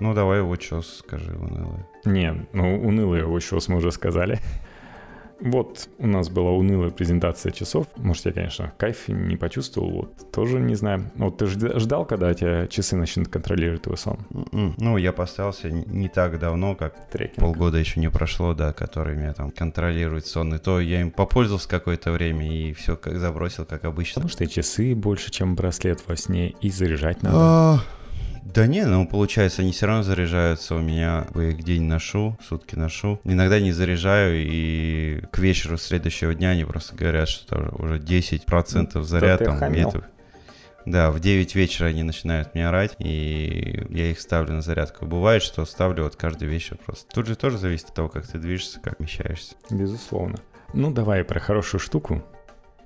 [0.00, 1.86] Ну, давай вот что скажи, унылое.
[2.04, 4.40] Не, ну, унылое вот что мы уже сказали.
[5.40, 7.86] Вот у нас была унылая презентация часов.
[7.96, 9.90] Может, я, конечно, кайф не почувствовал.
[9.90, 11.10] Вот тоже не знаю.
[11.16, 14.18] Вот ты ждал, когда тебя часы начнут контролировать твой сон?
[14.32, 14.74] М-м.
[14.78, 17.40] Ну, я поставился не так давно, как Трекинг.
[17.40, 20.54] полгода еще не прошло, да, который меня там контролирует сон.
[20.54, 24.14] И то я им попользовался какое-то время и все как забросил, как обычно.
[24.22, 27.82] Потому что и часы больше, чем браслет во сне, и заряжать надо.
[28.44, 31.26] Да не, ну получается, они все равно заряжаются у меня.
[31.34, 33.18] Я их день ношу, сутки ношу.
[33.24, 39.44] Иногда не заряжаю, и к вечеру следующего дня они просто говорят, что уже 10% заряд
[39.44, 39.58] там.
[40.84, 45.06] Да, в 9 вечера они начинают мне орать, и я их ставлю на зарядку.
[45.06, 47.08] Бывает, что ставлю вот каждый вечер просто.
[47.14, 49.54] Тут же тоже зависит от того, как ты движешься, как вмещаешься.
[49.70, 50.36] Безусловно.
[50.74, 52.22] Ну, давай про хорошую штуку.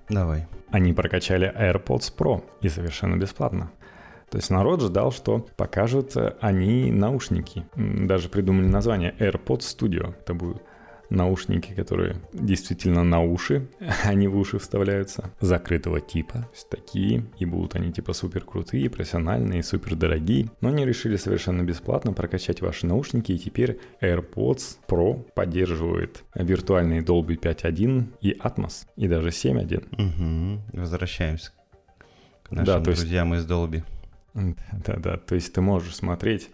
[0.09, 0.47] Давай.
[0.71, 3.73] Они прокачали AirPods Pro и совершенно бесплатно.
[4.31, 7.65] То есть народ ждал, что покажут э, они наушники.
[7.77, 10.15] Даже придумали название AirPods Studio.
[10.21, 10.63] Это будут
[11.11, 13.69] наушники, которые действительно на уши,
[14.05, 19.63] они в уши вставляются, закрытого типа, то такие, и будут они типа супер крутые, профессиональные,
[19.63, 26.25] супер дорогие, но они решили совершенно бесплатно прокачать ваши наушники, и теперь AirPods Pro поддерживает
[26.35, 29.87] виртуальные Dolby 5.1 и Atmos, и даже 7.1.
[29.93, 30.81] Угу.
[30.81, 31.53] Возвращаемся
[32.43, 33.47] к нашим да, друзьям есть...
[33.47, 33.83] из Dolby.
[34.73, 36.51] Да-да, то есть ты можешь смотреть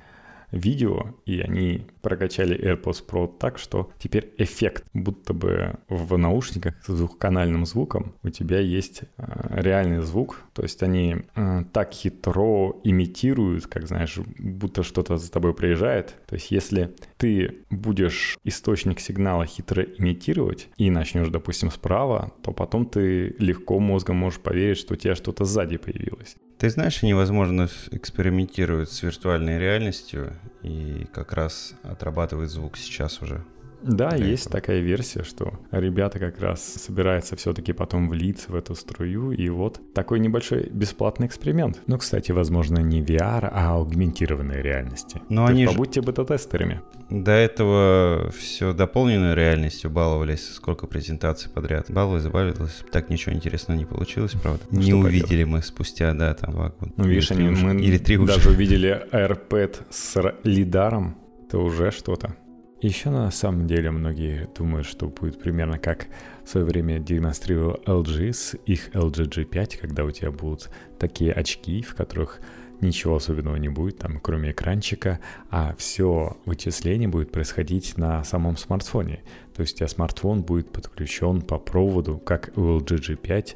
[0.54, 6.96] видео, и они прокачали AirPods Pro так, что теперь эффект, будто бы в наушниках с
[6.96, 13.66] двухканальным звуком у тебя есть э, реальный звук, то есть они э, так хитро имитируют,
[13.66, 16.14] как знаешь, будто что-то за тобой приезжает.
[16.26, 16.94] То есть если
[17.24, 24.16] ты будешь источник сигнала хитро имитировать и начнешь, допустим, справа, то потом ты легко мозгом
[24.16, 26.36] можешь поверить, что у тебя что-то сзади появилось.
[26.58, 33.42] Ты знаешь, они, возможно, экспериментируют с виртуальной реальностью и как раз отрабатывают звук сейчас уже.
[33.84, 34.60] Да, есть этого.
[34.60, 39.80] такая версия, что ребята как раз собираются все-таки потом влиться в эту струю, и вот
[39.94, 41.80] такой небольшой бесплатный эксперимент.
[41.86, 45.20] Ну, кстати, возможно, не VR, а аугментированной реальности.
[45.28, 46.06] Но они побудьте же...
[46.06, 46.80] бета-тестерами.
[47.10, 51.90] До этого все дополненной реальностью баловались, сколько презентаций подряд.
[51.90, 54.62] Баловались, баловались, так ничего интересного не получилось, правда.
[54.70, 55.48] Ну, не увидели поделать?
[55.48, 56.92] мы спустя, да, там два года.
[56.96, 61.16] Ну, видишь, они, мы или три даже увидели AirPad с лидаром,
[61.46, 62.36] это уже что-то.
[62.84, 66.06] Еще на самом деле многие думают, что будет примерно как
[66.44, 70.68] в свое время демонстрировал LG с их LG G5, когда у тебя будут
[70.98, 72.42] такие очки, в которых
[72.82, 79.22] ничего особенного не будет, там, кроме экранчика, а все вычисление будет происходить на самом смартфоне.
[79.54, 83.54] То есть у тебя смартфон будет подключен по проводу, как у LG G5,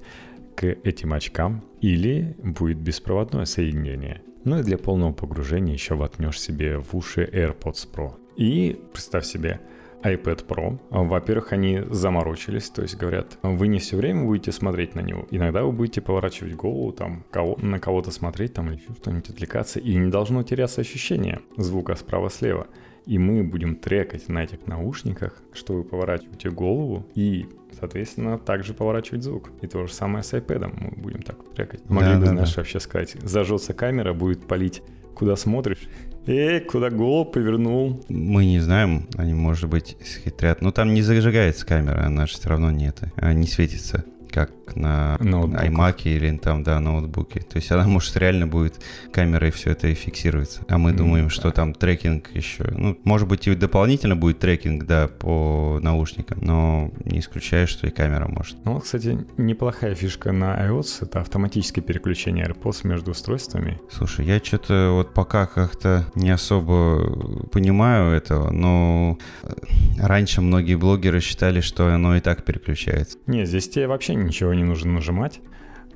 [0.57, 4.23] к этим очкам, или будет беспроводное соединение.
[4.45, 8.15] Ну и для полного погружения еще воткнешь себе в уши AirPods Pro.
[8.39, 9.61] И представь себе,
[10.03, 10.79] iPad Pro.
[10.91, 15.27] Во-первых, они заморочились, то есть говорят, вы не все время будете смотреть на него.
[15.33, 19.97] Иногда вы будете поворачивать голову, там, кого, на кого-то смотреть, там, или что-нибудь отвлекаться, и
[19.97, 22.69] не должно теряться ощущение звука справа-слева.
[23.07, 29.25] И мы будем трекать на этих наушниках, что вы поворачиваете голову, и, соответственно, также поворачивать
[29.25, 29.51] звук.
[29.63, 31.89] И то же самое с iPad мы будем так трекать.
[31.91, 32.61] Могли да, бы, да, знаешь, да.
[32.61, 34.83] вообще сказать, зажжется камера, будет палить,
[35.19, 35.89] куда смотришь,
[36.27, 38.05] Эй, куда голову повернул?
[38.09, 40.61] Мы не знаем, они, может быть, схитрят.
[40.61, 44.05] Но там не зажигается камера, она же все равно нет, а не светится.
[44.31, 45.65] как на Ноутбуках.
[45.65, 47.41] iMac или там, да, ноутбуке.
[47.41, 48.81] То есть она, может, реально будет
[49.13, 50.63] камерой все это и фиксируется.
[50.69, 52.65] А мы думаем, mm, что там трекинг еще...
[52.71, 57.91] Ну, может быть, и дополнительно будет трекинг, да, по наушникам, но не исключаю, что и
[57.91, 58.57] камера может.
[58.65, 63.81] Ну, кстати, неплохая фишка на iOS— это автоматическое переключение AirPods между устройствами.
[63.91, 69.53] Слушай, я что-то вот пока как-то не особо понимаю этого, но э,
[69.99, 73.19] раньше многие блогеры считали, что оно и так переключается.
[73.27, 75.41] Не, здесь тебе вообще ничего не нужно нажимать.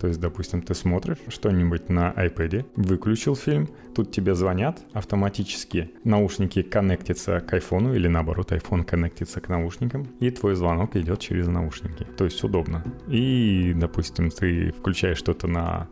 [0.00, 6.62] То есть, допустим, ты смотришь что-нибудь на iPad, выключил фильм, тут тебе звонят автоматически, наушники
[6.62, 12.04] коннектятся к айфону или наоборот, iPhone коннектится к наушникам, и твой звонок идет через наушники.
[12.16, 12.82] То есть удобно.
[13.06, 15.88] И, допустим, ты включаешь что-то на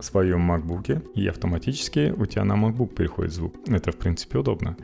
[0.00, 3.54] своем MacBook, и автоматически у тебя на MacBook переходит звук.
[3.68, 4.76] Это, в принципе, удобно.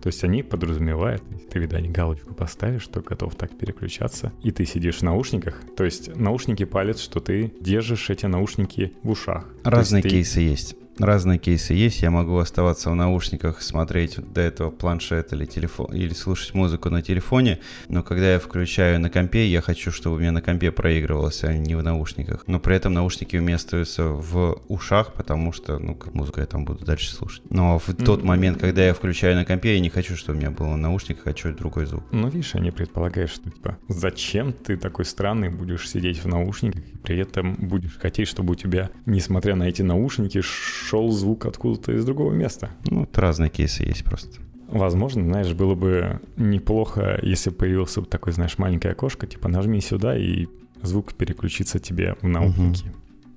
[0.00, 4.98] То есть они подразумевают, ты, видать, галочку поставишь, что готов так переключаться, и ты сидишь
[4.98, 5.60] в наушниках.
[5.76, 9.46] То есть наушники палят, что ты держишь эти наушники в ушах.
[9.64, 10.40] Разные есть кейсы ты...
[10.42, 12.02] есть разные кейсы есть.
[12.02, 17.02] Я могу оставаться в наушниках, смотреть до этого планшет или телефон, или слушать музыку на
[17.02, 21.44] телефоне, но когда я включаю на компе, я хочу, чтобы у меня на компе проигрывалось,
[21.44, 22.44] а не в наушниках.
[22.46, 26.46] Но при этом наушники у меня остаются в ушах, потому что, ну, как музыку я
[26.46, 27.42] там буду дальше слушать.
[27.50, 30.50] Но в тот момент, когда я включаю на компе, я не хочу, чтобы у меня
[30.50, 32.04] было в наушниках, хочу другой звук.
[32.12, 36.96] Ну, видишь, они предполагают, что, типа, зачем ты такой странный будешь сидеть в наушниках, и
[36.96, 40.40] при этом будешь хотеть, чтобы у тебя, несмотря на эти наушники,
[40.88, 42.70] шел звук откуда-то из другого места.
[42.90, 44.40] Ну, вот разные кейсы есть просто.
[44.68, 50.16] Возможно, знаешь, было бы неплохо, если появился бы такой, знаешь, маленькое окошко, типа нажми сюда,
[50.16, 50.46] и
[50.82, 52.92] звук переключится тебе в наушники.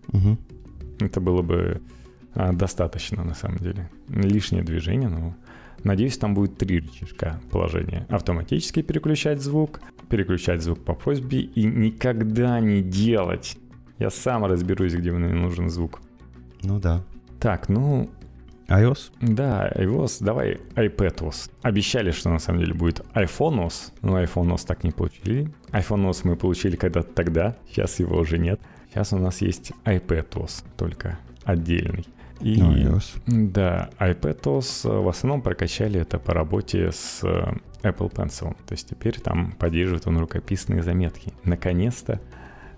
[0.07, 0.17] Угу.
[0.17, 0.37] Угу.
[1.01, 1.81] Это было бы
[2.33, 3.89] а, достаточно, на самом деле.
[4.07, 5.35] Лишнее движение, но...
[5.83, 8.05] Надеюсь, там будет три рычажка положения.
[8.09, 13.57] Автоматически переключать звук, переключать звук по просьбе и никогда не делать.
[13.97, 16.01] Я сам разберусь, где мне нужен звук.
[16.61, 17.03] Ну да.
[17.41, 18.07] Так, ну...
[18.67, 19.11] iOS?
[19.19, 20.23] Да, iOS.
[20.23, 21.49] Давай iPadOS.
[21.63, 25.51] Обещали, что на самом деле будет iPhoneOS, но iPhoneOS так не получили.
[25.71, 28.61] iPhoneOS мы получили когда-то тогда, сейчас его уже нет.
[28.89, 32.05] Сейчас у нас есть iPadOS, только отдельный.
[32.41, 33.21] И, ну, iOS.
[33.25, 38.55] Да, iPadOS в основном прокачали это по работе с э, Apple Pencil.
[38.67, 41.33] То есть теперь там поддерживает он рукописные заметки.
[41.43, 42.21] Наконец-то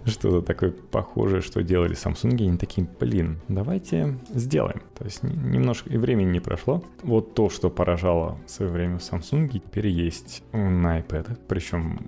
[0.06, 4.82] что-то такое похожее, что делали Samsung, и они такие, блин, давайте сделаем.
[4.98, 6.84] То есть немножко и времени не прошло.
[7.04, 11.40] Вот то, что поражало в свое время в Samsung, теперь есть на iPad.
[11.48, 12.00] Причем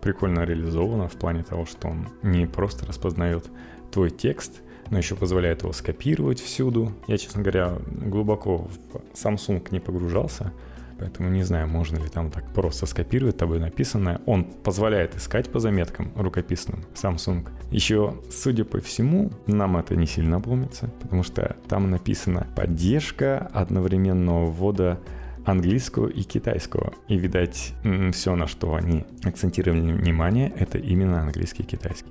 [0.00, 3.50] прикольно реализовано в плане того, что он не просто распознает
[3.90, 6.92] твой текст, но еще позволяет его скопировать всюду.
[7.06, 10.52] Я, честно говоря, глубоко в Samsung не погружался,
[10.98, 14.20] Поэтому не знаю, можно ли там так просто скопировать тобой написанное.
[14.26, 17.48] Он позволяет искать по заметкам рукописным Samsung.
[17.70, 24.50] Еще, судя по всему, нам это не сильно обломится, потому что там написано поддержка одновременного
[24.50, 24.98] ввода
[25.44, 26.92] английского и китайского.
[27.08, 27.74] И, видать,
[28.12, 32.10] все, на что они акцентировали внимание, это именно английский и китайский.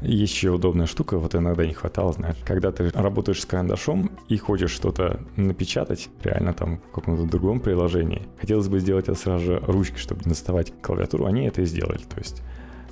[0.00, 4.70] Еще удобная штука, вот иногда не хватало, знаешь, когда ты работаешь с карандашом и хочешь
[4.70, 9.98] что-то напечатать, реально там в каком-то другом приложении, хотелось бы сделать это сразу же ручкой,
[9.98, 12.42] чтобы не доставать клавиатуру, они это и сделали, то есть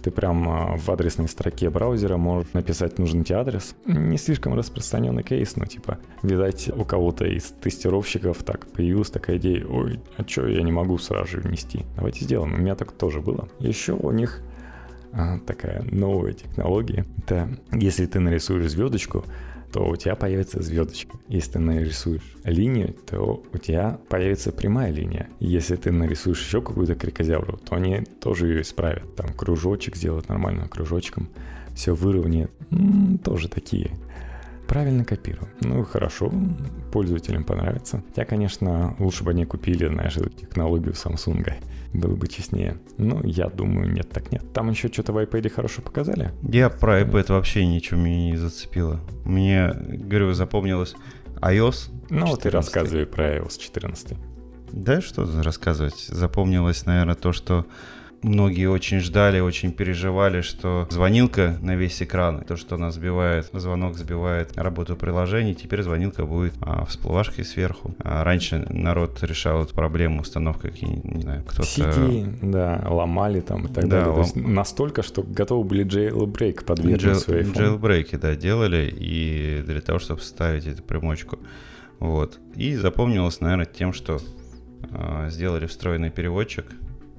[0.07, 3.75] ты прям а, в адресной строке браузера можешь написать нужный тебе адрес.
[3.87, 9.67] Не слишком распространенный кейс, но типа, видать, у кого-то из тестировщиков так появилась такая идея,
[9.67, 11.85] ой, а что я не могу сразу же внести?
[11.97, 12.55] Давайте сделаем.
[12.55, 13.49] У меня так тоже было.
[13.59, 14.43] Еще у них
[15.47, 17.05] такая новая технология.
[17.19, 19.25] Это если ты нарисуешь звездочку,
[19.73, 21.19] то у тебя появится звездочка.
[21.29, 25.29] Если ты нарисуешь линию, то у тебя появится прямая линия.
[25.41, 29.15] Если ты нарисуешь еще какую-то крикозябру, то они тоже ее исправят.
[29.17, 31.29] Там кружочек сделают нормально кружочком,
[31.75, 32.53] все выровняют.
[32.71, 33.91] М-м, тоже такие.
[34.67, 35.49] Правильно копирую.
[35.61, 36.33] Ну, хорошо,
[36.93, 38.03] пользователям понравится.
[38.17, 41.45] Я, конечно, лучше бы они купили, знаешь, эту технологию Samsung
[41.97, 42.79] было бы честнее.
[42.99, 44.53] Но я думаю, нет, так нет.
[44.53, 46.33] Там еще что-то в iPad хорошо показали.
[46.43, 49.01] Я про iPad вообще ничего меня не зацепило.
[49.25, 50.95] Мне, говорю, запомнилось
[51.41, 51.91] iOS.
[52.11, 52.43] Ну, 14.
[52.43, 54.17] ты рассказывай про iOS 14.
[54.73, 55.99] Да, что рассказывать.
[56.09, 57.67] Запомнилось, наверное, то, что
[58.27, 63.97] Многие очень ждали, очень переживали, что звонилка на весь экран, то, что она сбивает, звонок
[63.97, 67.95] сбивает работу приложений, теперь звонилка будет а, всплывашкой сверху.
[68.03, 71.69] А раньше народ решал эту проблему установкой, не знаю, кто-то...
[71.69, 74.11] Сети, да, ломали там и так да, далее.
[74.11, 74.23] Лом...
[74.23, 77.81] есть настолько, что готовы были jailbreak подвергнуть Jail, свой iPhone.
[77.81, 81.39] Jailbreak, да, делали, и для того, чтобы вставить эту примочку.
[82.01, 82.41] Вот.
[82.57, 84.19] И запомнилось, наверное, тем, что
[84.91, 86.67] э, сделали встроенный переводчик,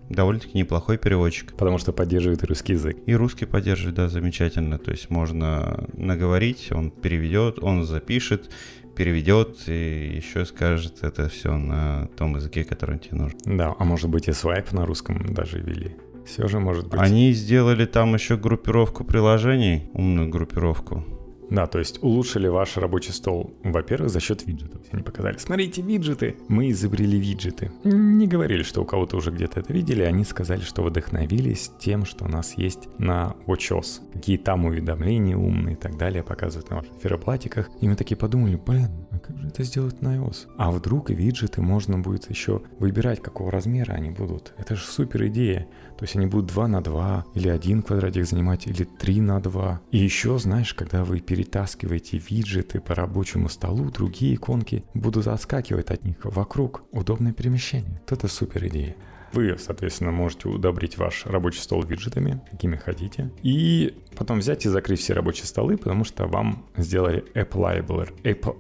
[0.10, 1.54] довольно-таки неплохой переводчик.
[1.54, 2.98] Потому что поддерживает русский язык.
[3.06, 4.78] И русский поддерживает, да, замечательно.
[4.78, 8.52] То есть можно наговорить, он переведет, он запишет,
[8.96, 13.38] переведет и еще скажет это все на том языке, который тебе нужен.
[13.46, 15.96] Да, а может быть и свайп на русском даже ввели.
[16.26, 17.00] Все же может быть.
[17.00, 21.06] Они сделали там еще группировку приложений, умную группировку.
[21.50, 24.82] Да, то есть улучшили ваш рабочий стол, во-первых, за счет виджетов.
[24.92, 26.36] Они показали, смотрите, виджеты.
[26.48, 27.72] Мы изобрели виджеты.
[27.84, 32.26] Не говорили, что у кого-то уже где-то это видели, они сказали, что вдохновились тем, что
[32.26, 34.12] у нас есть на WatchOS.
[34.14, 37.70] Какие там уведомления умные и так далее показывают на ваших ферроплатиках.
[37.82, 40.48] И мы такие подумали, блин, а как же это сделать на iOS?
[40.58, 44.54] А вдруг виджеты можно будет еще выбирать, какого размера они будут?
[44.58, 45.68] Это же супер идея.
[45.98, 49.82] То есть они будут 2 на 2, или один квадратик занимать, или 3 на 2.
[49.92, 56.06] И еще, знаешь, когда вы перетаскиваете виджеты по рабочему столу, другие иконки будут отскакивать от
[56.06, 56.84] них вокруг.
[56.92, 58.00] Удобное перемещение.
[58.02, 58.96] Вот это супер идея.
[59.34, 63.32] Вы, соответственно, можете удобрить ваш рабочий стол виджетами, какими хотите.
[63.44, 68.56] И потом взять и закрыть все рабочие столы, потому что вам сделали App Library, Apple,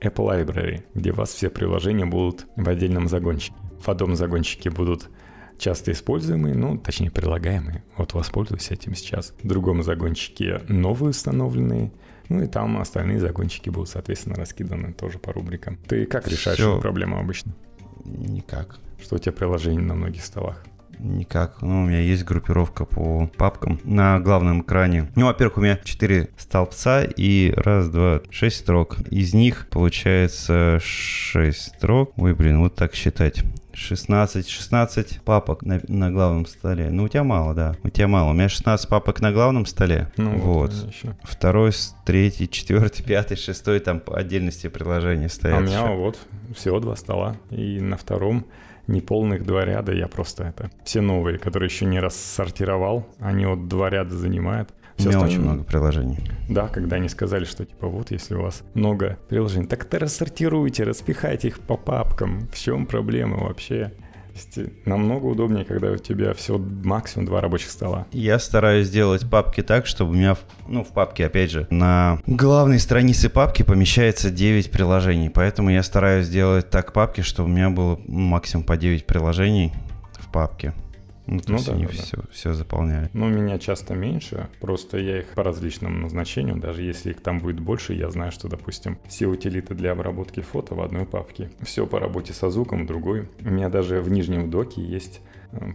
[0.00, 3.54] Apple Library, где у вас все приложения будут в отдельном загончике.
[3.80, 5.10] В одном загончике будут
[5.58, 7.82] часто используемые, ну, точнее, прилагаемые.
[7.96, 9.34] Вот воспользуюсь этим сейчас.
[9.42, 11.92] В другом загончике новые установленные,
[12.28, 15.78] ну и там остальные загончики будут, соответственно, раскиданы тоже по рубрикам.
[15.88, 16.72] Ты как решаешь Всё.
[16.72, 17.54] эту проблему обычно?
[18.04, 18.78] Никак.
[19.02, 20.64] Что у тебя приложений на многих столах?
[20.98, 21.62] Никак.
[21.62, 25.10] Ну, у меня есть группировка по папкам на главном экране.
[25.16, 28.98] Ну, во-первых, у меня 4 столбца и раз, два, 6 строк.
[29.10, 32.12] Из них получается 6 строк.
[32.16, 33.44] Ой, блин, вот так считать.
[33.74, 36.90] 16, 16 папок на, на главном столе.
[36.90, 37.76] Ну, у тебя мало, да.
[37.82, 38.30] У тебя мало.
[38.30, 40.10] У меня 16 папок на главном столе.
[40.16, 40.72] Ну, вот.
[40.72, 41.16] еще.
[41.22, 41.72] Второй,
[42.04, 45.56] третий, четвертый, пятый, шестой, там по отдельности приложения стоят.
[45.56, 45.96] А у меня еще.
[45.96, 46.18] вот
[46.54, 47.36] всего два стола.
[47.50, 48.46] И на втором
[48.86, 50.70] неполных два ряда я просто это...
[50.84, 54.70] Все новые, которые еще не рассортировал, они вот два ряда занимают.
[54.96, 56.18] У Все меня остальное- очень много приложений.
[56.48, 60.84] Да, когда они сказали, что типа вот, если у вас много приложений, так то рассортируйте,
[60.84, 62.46] распихайте их по папкам.
[62.52, 63.92] В чем проблема вообще?
[64.84, 68.06] Намного удобнее, когда у тебя всего максимум два рабочих стола.
[68.12, 72.18] Я стараюсь сделать папки так, чтобы у меня, в- ну, в папке, опять же, на
[72.26, 75.30] главной странице папки помещается 9 приложений.
[75.32, 79.72] Поэтому я стараюсь сделать так папки, чтобы у меня было максимум по 9 приложений
[80.18, 80.72] в папке.
[81.26, 82.02] Ну, то Ну есть да, они да, да.
[82.02, 83.08] все, все заполняли.
[83.14, 87.40] Но у меня часто меньше, просто я их по различному назначению, даже если их там
[87.40, 91.86] будет больше, я знаю, что, допустим, все утилиты для обработки фото в одной папке, все
[91.86, 93.28] по работе со звуком в другой.
[93.40, 95.20] У меня даже в нижнем доке есть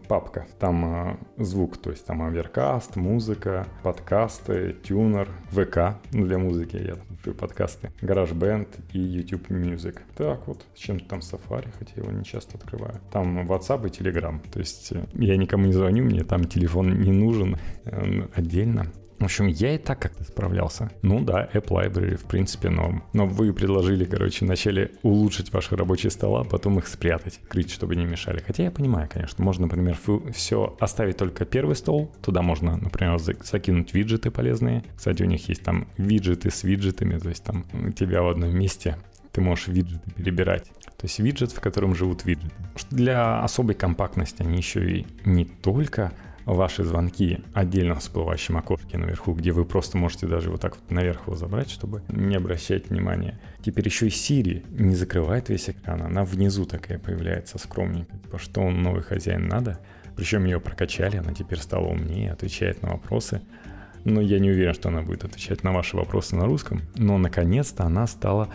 [0.07, 6.95] папка, там э, звук, то есть там оверкаст, музыка, подкасты, тюнер, ВК для музыки, я
[7.07, 9.99] слушаю подкасты, GarageBand и YouTube Music.
[10.15, 12.99] Так вот, с чем-то там Safari, хотя его не часто открываю.
[13.11, 17.11] Там WhatsApp и Telegram, то есть э, я никому не звоню, мне там телефон не
[17.11, 18.88] нужен э, отдельно.
[19.20, 20.91] В общем, я и так как-то справлялся.
[21.01, 23.03] Ну да, App Library, в принципе, норм.
[23.13, 28.05] Но вы предложили, короче, вначале улучшить ваши рабочие стола, потом их спрятать, крыть, чтобы не
[28.05, 28.41] мешали.
[28.45, 29.97] Хотя я понимаю, конечно, можно, например,
[30.34, 32.15] все оставить только первый стол.
[32.22, 34.84] Туда можно, например, за- закинуть виджеты полезные.
[34.95, 38.57] Кстати, у них есть там виджеты с виджетами, то есть там у тебя в одном
[38.57, 38.97] месте
[39.34, 40.65] ты можешь виджеты перебирать.
[40.97, 42.51] То есть виджет, в котором живут виджеты.
[42.89, 46.13] Для особой компактности они еще и не только
[46.54, 50.91] ваши звонки отдельно в всплывающем окошке наверху, где вы просто можете даже вот так вот
[50.91, 53.39] наверх его забрать, чтобы не обращать внимания.
[53.64, 58.20] Теперь еще и Siri не закрывает весь экран, она внизу такая появляется скромненькая.
[58.20, 59.80] Типа, что он новый хозяин надо?
[60.16, 63.41] Причем ее прокачали, она теперь стала умнее, отвечает на вопросы.
[64.06, 66.82] Но я не уверен, что она будет отвечать на ваши вопросы на русском.
[66.95, 68.50] Но наконец-то она стала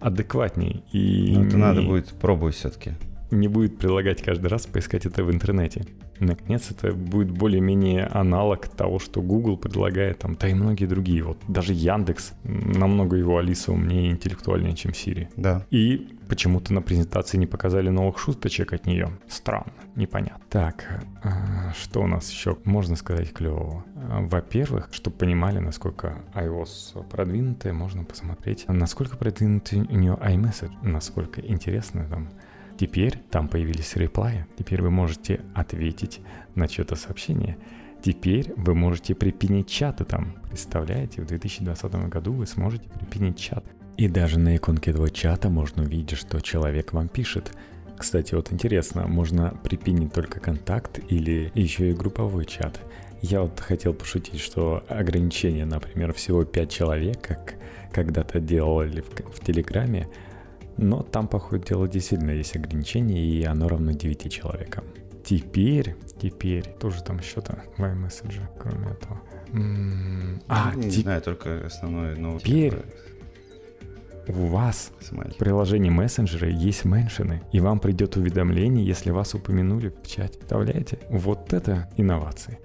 [0.00, 0.84] адекватней.
[0.92, 2.92] И Ну, это надо не- будет пробовать все-таки.
[3.30, 5.84] не будет предлагать каждый раз поискать это в интернете.
[6.20, 11.22] Наконец, это будет более-менее аналог того, что Google предлагает, там, да и многие другие.
[11.22, 15.28] Вот даже Яндекс, намного его Алиса умнее и интеллектуальнее, чем Siri.
[15.36, 15.64] Да.
[15.70, 19.10] И почему-то на презентации не показали новых шуточек от нее.
[19.28, 20.44] Странно, непонятно.
[20.50, 23.84] Так, а, что у нас еще можно сказать клевого?
[23.96, 31.40] А, Во-первых, чтобы понимали, насколько iOS продвинутая, можно посмотреть, насколько продвинутый у нее iMessage, насколько
[31.40, 32.28] интересно там
[32.78, 34.46] Теперь там появились реплаи.
[34.58, 36.20] Теперь вы можете ответить
[36.54, 37.56] на чье-то сообщение.
[38.02, 40.36] Теперь вы можете припинить чаты там.
[40.48, 43.64] Представляете, в 2020 году вы сможете припинить чат.
[43.96, 47.56] И даже на иконке этого чата можно увидеть, что человек вам пишет.
[47.96, 52.78] Кстати, вот интересно, можно припинить только контакт или еще и групповой чат.
[53.22, 57.54] Я вот хотел пошутить, что ограничение, например, всего 5 человек, как
[57.90, 60.06] когда-то делали в, в Телеграме,
[60.76, 64.84] но там, по ходу дела, действительно есть ограничение, и оно равно 9 человекам.
[65.24, 69.20] теперь, теперь, тоже там еще-то в iMessage, кроме этого.
[70.48, 71.00] А, не те...
[71.02, 72.42] знаю, только основной ноут.
[72.42, 72.74] Теперь
[74.28, 75.32] у вас Смайль.
[75.32, 80.38] в приложении мессенджера есть меншины, и вам придет уведомление, если вас упомянули в чате.
[80.38, 80.98] Представляете?
[81.10, 82.58] Вот это инновации.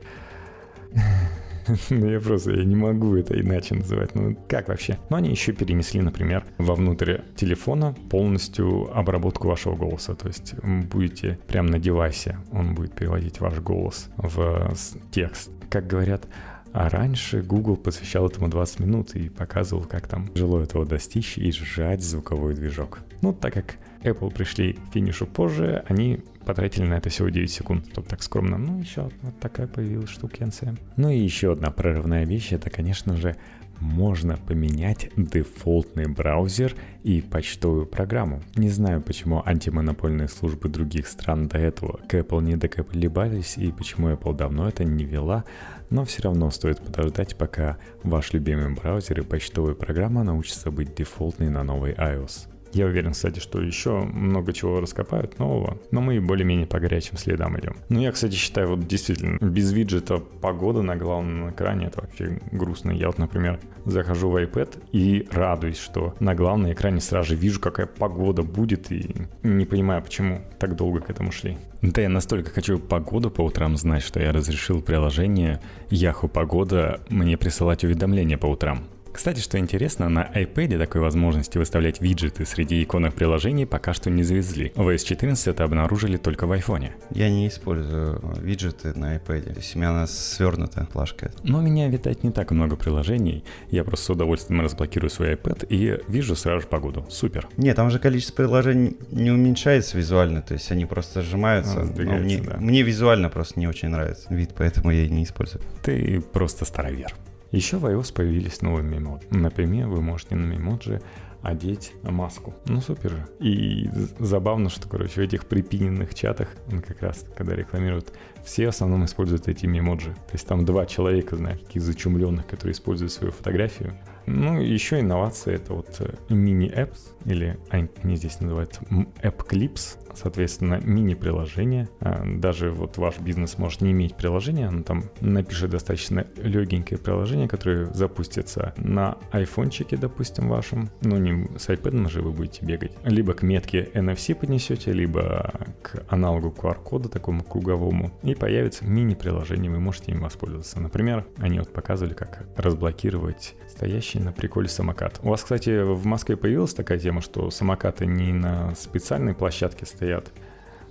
[1.90, 4.16] Ну, я просто я не могу это иначе называть.
[4.16, 4.98] Ну, как вообще?
[5.10, 10.16] Но они еще перенесли, например, вовнутрь телефона полностью обработку вашего голоса.
[10.16, 14.76] То есть будете прямо на девайсе, он будет переводить ваш голос в
[15.12, 15.52] текст.
[15.70, 16.28] Как говорят,
[16.74, 21.52] а раньше Google посвящал этому 20 минут и показывал, как там тяжело этого достичь и
[21.52, 23.00] сжать звуковой движок.
[23.22, 27.88] Ну, так как Apple пришли к финишу позже, они потратили на это всего 9 секунд,
[27.92, 28.58] чтобы так скромно.
[28.58, 30.76] Ну, еще вот такая появилась штукенция.
[30.98, 33.36] Ну и еще одна прорывная вещь, это, конечно же,
[33.82, 38.42] можно поменять дефолтный браузер и почтовую программу.
[38.56, 44.10] Не знаю, почему антимонопольные службы других стран до этого к Apple не доколебались и почему
[44.10, 45.44] Apple давно это не вела,
[45.90, 51.50] но все равно стоит подождать, пока ваш любимый браузер и почтовая программа научатся быть дефолтной
[51.50, 52.51] на новый iOS.
[52.74, 57.60] Я уверен, кстати, что еще много чего раскопают нового, но мы более-менее по горячим следам
[57.60, 57.76] идем.
[57.90, 62.92] Ну, я, кстати, считаю, вот действительно, без виджета погода на главном экране, это вообще грустно.
[62.92, 67.60] Я вот, например, захожу в iPad и радуюсь, что на главном экране сразу же вижу,
[67.60, 71.58] какая погода будет, и не понимаю, почему так долго к этому шли.
[71.82, 75.60] Да, я настолько хочу погоду по утрам знать, что я разрешил приложение
[75.90, 78.84] Yahoo Погода мне присылать уведомления по утрам.
[79.14, 84.24] Кстати, что интересно, на iPad такой возможности выставлять виджеты среди иконок приложений пока что не
[84.24, 84.72] завезли.
[84.76, 86.92] В OS 14 это обнаружили только в iPhone.
[87.12, 89.54] Я не использую виджеты на iPad.
[89.54, 91.32] То есть у меня она свернута плашка.
[91.44, 93.44] Но у меня витает не так много приложений.
[93.70, 97.06] Я просто с удовольствием разблокирую свой iPad и вижу сразу же погоду.
[97.10, 97.48] Супер.
[97.58, 101.82] Нет, там же количество приложений не уменьшается визуально, то есть они просто сжимаются.
[101.82, 102.58] А, мне, да.
[102.58, 105.62] мне визуально просто не очень нравится вид, поэтому я и не использую.
[105.84, 107.14] Ты просто старовер.
[107.52, 109.28] Еще в iOS появились новые мемоджи.
[109.30, 111.02] Например, вы можете на мемоджи
[111.42, 112.54] одеть маску.
[112.68, 113.28] Ну, супер же.
[113.40, 113.90] И
[114.20, 116.50] забавно, что, короче, в этих припиненных чатах,
[116.88, 118.14] как раз, когда рекламируют,
[118.46, 120.14] все в основном используют эти мемоджи.
[120.14, 123.98] То есть там два человека, знаешь, таких зачумленных, которые используют свою фотографию.
[124.28, 128.80] Ну, еще инновация— это вот э, мини-apps, или они здесь называют
[129.22, 131.90] App Clips соответственно, мини-приложение.
[132.00, 137.48] А, даже вот ваш бизнес может не иметь приложения, но там напишет достаточно легенькое приложение,
[137.48, 140.90] которое запустится на айфончике, допустим, вашем.
[141.02, 142.94] Ну, не с iPad же вы будете бегать.
[143.04, 145.52] Либо к метке NFC поднесете, либо
[145.82, 150.80] к аналогу QR-кода, такому круговому, и появится мини-приложение, вы можете им воспользоваться.
[150.80, 155.20] Например, они вот показывали, как разблокировать стоящий на приколе самокат.
[155.24, 160.32] У вас, кстати, в Москве появилась такая тема, что самокаты не на специальной площадке стоят,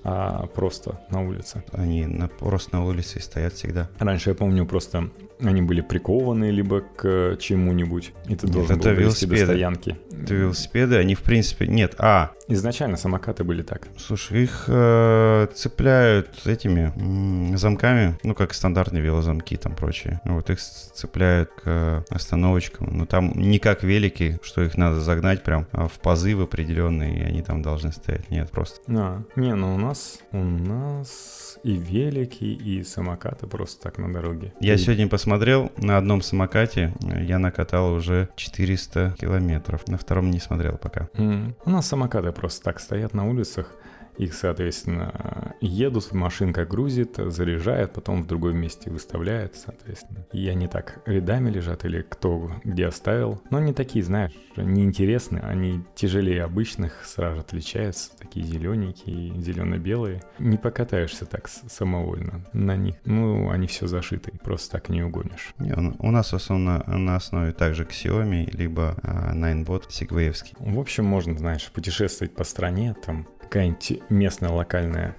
[0.04, 1.64] а просто на улице.
[1.72, 3.88] Они на, просто на улице стоят всегда.
[3.98, 5.08] Раньше я помню просто
[5.42, 9.40] они были прикованы либо к чему-нибудь, и ты должен это был велосипеды.
[9.40, 9.96] до стоянки.
[10.22, 11.66] Это велосипеды, они в принципе...
[11.66, 12.32] Нет, а...
[12.48, 13.88] Изначально самокаты были так.
[13.96, 20.20] Слушай, их э, цепляют этими м- замками, ну, как стандартные велозамки там прочие.
[20.24, 22.88] Вот их цепляют к остановочкам.
[22.98, 27.22] Но там не как велики, что их надо загнать прям а в позывы определенные, и
[27.22, 28.28] они там должны стоять.
[28.30, 28.80] Нет, просто.
[28.88, 30.18] А, не, ну у нас...
[30.32, 34.52] У нас и велики, и самокаты просто так на дороге.
[34.60, 34.78] Я и...
[34.78, 39.86] сегодня посмотрел, на одном самокате я накатал уже 400 километров.
[39.88, 41.08] На втором не смотрел пока.
[41.14, 41.54] Mm.
[41.64, 43.74] У нас самокаты просто так стоят на улицах.
[44.18, 50.26] Их, соответственно, едут, машинка грузит, заряжает, потом в другом месте выставляет, соответственно.
[50.32, 53.42] И они так рядами лежат или кто где оставил.
[53.50, 60.22] Но они такие, знаешь, неинтересные, они тяжелее обычных, сразу отличаются, такие зелененькие, зелено-белые.
[60.38, 62.96] Не покатаешься так самовольно на них.
[63.04, 65.54] Ну, они все зашиты, просто так не угонишь.
[65.58, 70.54] Не, у нас в основном на, основе также Xiaomi, либо а, Ninebot Segwayевский.
[70.58, 75.16] В общем, можно, знаешь, путешествовать по стране, там какая-нибудь местная локальная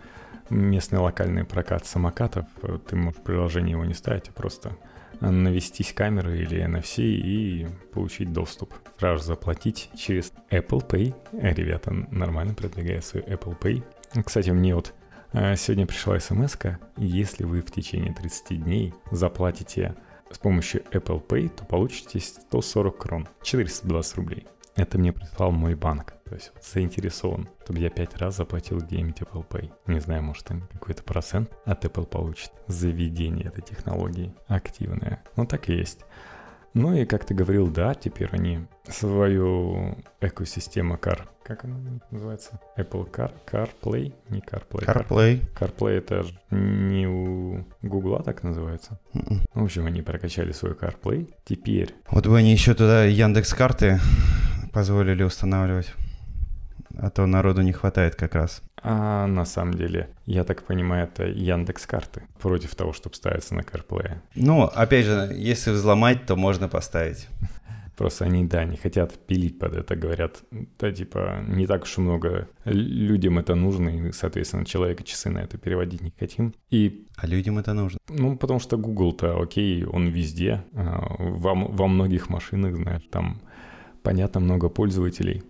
[0.50, 2.46] местный локальный прокат самокатов,
[2.88, 4.78] ты можешь приложение его не ставить, а просто
[5.22, 8.74] навестись камеры или NFC и получить доступ.
[9.00, 11.14] Сразу заплатить через Apple Pay.
[11.32, 13.84] Ребята нормально продвигают свой Apple Pay.
[14.26, 14.94] Кстати, мне вот
[15.34, 16.78] э, сегодня пришла смс -ка.
[16.98, 19.96] Если вы в течение 30 дней заплатите
[20.32, 24.48] с помощью Apple Pay, то получите 140 крон, 420 рублей.
[24.76, 26.14] Это мне прислал мой банк.
[26.26, 29.72] То есть вот заинтересован, чтобы я пять раз заплатил где-нибудь Apple Pay.
[29.88, 35.22] Не знаю, может он какой-то процент от Apple получит за введение этой технологии активная.
[35.36, 36.06] Ну так и есть.
[36.74, 41.76] Ну и, как ты говорил, да, теперь они свою экосистему Car, как она
[42.12, 42.62] называется?
[42.78, 44.86] Apple Car, CarPlay, не CarPlay.
[44.86, 45.42] CarPlay.
[45.54, 49.00] CarPlay это не у Гугла так называется.
[49.14, 49.42] М-м.
[49.54, 51.34] В общем, они прокачали свой CarPlay.
[51.44, 54.00] Теперь Вот бы они еще туда Яндекс карты
[54.74, 55.94] позволили устанавливать.
[56.98, 58.62] А то народу не хватает как раз.
[58.84, 63.62] А на самом деле, я так понимаю, это Яндекс карты против того, чтобы ставиться на
[63.62, 64.18] CarPlay.
[64.36, 67.28] Ну, опять же, если взломать, то можно поставить.
[67.96, 70.42] Просто они, да, не хотят пилить под это, говорят,
[70.80, 75.40] да, типа, не так уж и много людям это нужно, и, соответственно, человека часы на
[75.40, 76.54] это переводить не хотим.
[76.72, 78.00] И, А людям это нужно.
[78.10, 83.42] ну, потому что Google-то, окей, он везде, а, во, во многих машинах, знаешь, там,
[84.04, 85.44] понятно, много пользователей,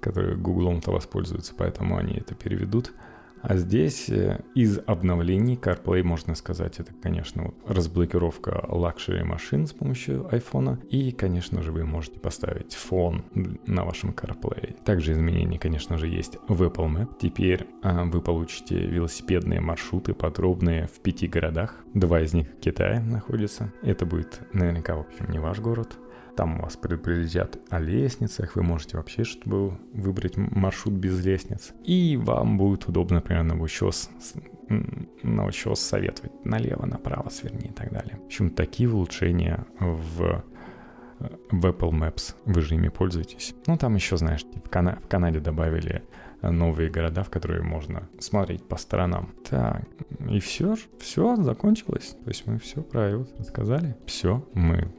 [0.00, 2.92] которые Гуглом-то воспользуются, поэтому они это переведут.
[3.42, 9.72] А здесь э, из обновлений CarPlay, можно сказать, это, конечно, вот разблокировка luxury машин с
[9.72, 10.78] помощью айфона.
[10.90, 13.24] И, конечно же, вы можете поставить фон
[13.66, 14.82] на вашем CarPlay.
[14.84, 17.16] Также изменения, конечно же, есть в Apple Maps.
[17.20, 21.76] Теперь а, вы получите велосипедные маршруты подробные в пяти городах.
[21.94, 23.72] Два из них в Китае находятся.
[23.82, 25.96] Это будет наверняка, в общем, не ваш город.
[26.40, 31.74] Там вас предупредят о лестницах, вы можете вообще, чтобы выбрать маршрут без лестниц.
[31.84, 34.08] И вам будет удобно, например, на учес,
[35.22, 38.16] на учес советовать налево, направо, сверни и так далее.
[38.22, 40.42] В общем, такие улучшения в
[41.50, 43.54] в Apple Maps вы же ими пользуетесь.
[43.66, 46.02] Ну, там еще, знаешь, типа, в, Кана- в Канаде добавили
[46.40, 49.34] новые города, в которые можно смотреть по сторонам.
[49.46, 49.82] Так,
[50.30, 52.16] и все, все закончилось.
[52.24, 53.94] То есть мы все про iOS рассказали.
[54.06, 54.90] Все, мы,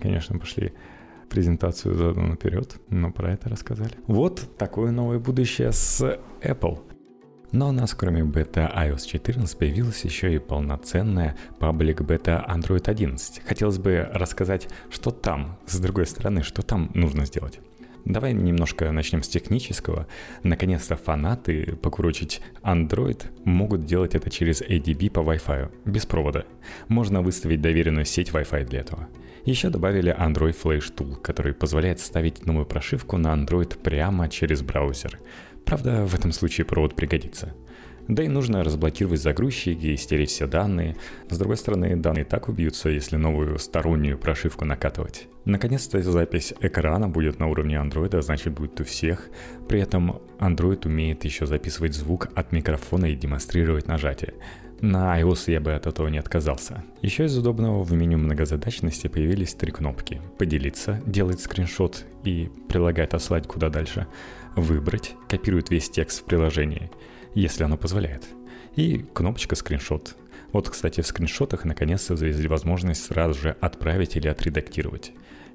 [0.00, 0.72] конечно, пошли
[1.28, 3.92] презентацию заодно наперед, но про это рассказали.
[4.06, 6.80] Вот такое новое будущее с Apple.
[7.50, 13.42] Но у нас кроме бета iOS 14 появилась еще и полноценная паблик бета Android 11.
[13.46, 17.60] Хотелось бы рассказать, что там, с другой стороны, что там нужно сделать.
[18.04, 20.06] Давай немножко начнем с технического.
[20.42, 26.44] Наконец-то фанаты покурочить Android могут делать это через ADB по Wi-Fi, без провода.
[26.88, 29.08] Можно выставить доверенную сеть Wi-Fi для этого.
[29.48, 35.18] Еще добавили Android Flash Tool, который позволяет ставить новую прошивку на Android прямо через браузер.
[35.64, 37.54] Правда, в этом случае провод пригодится.
[38.08, 40.96] Да и нужно разблокировать загрузчики и стереть все данные.
[41.30, 45.28] С другой стороны, данные так убьются, если новую стороннюю прошивку накатывать.
[45.46, 49.30] Наконец-то запись экрана будет на уровне Android, а значит будет у всех.
[49.66, 54.34] При этом Android умеет еще записывать звук от микрофона и демонстрировать нажатие.
[54.80, 56.84] На iOS я бы от этого не отказался.
[57.02, 60.22] Еще из удобного в меню многозадачности появились три кнопки.
[60.38, 64.06] Поделиться, делать скриншот и прилагать отслать куда дальше.
[64.54, 66.92] Выбрать, копирует весь текст в приложении,
[67.34, 68.28] если оно позволяет.
[68.76, 70.14] И кнопочка скриншот.
[70.52, 75.12] Вот, кстати, в скриншотах наконец-то завезли возможность сразу же отправить или отредактировать.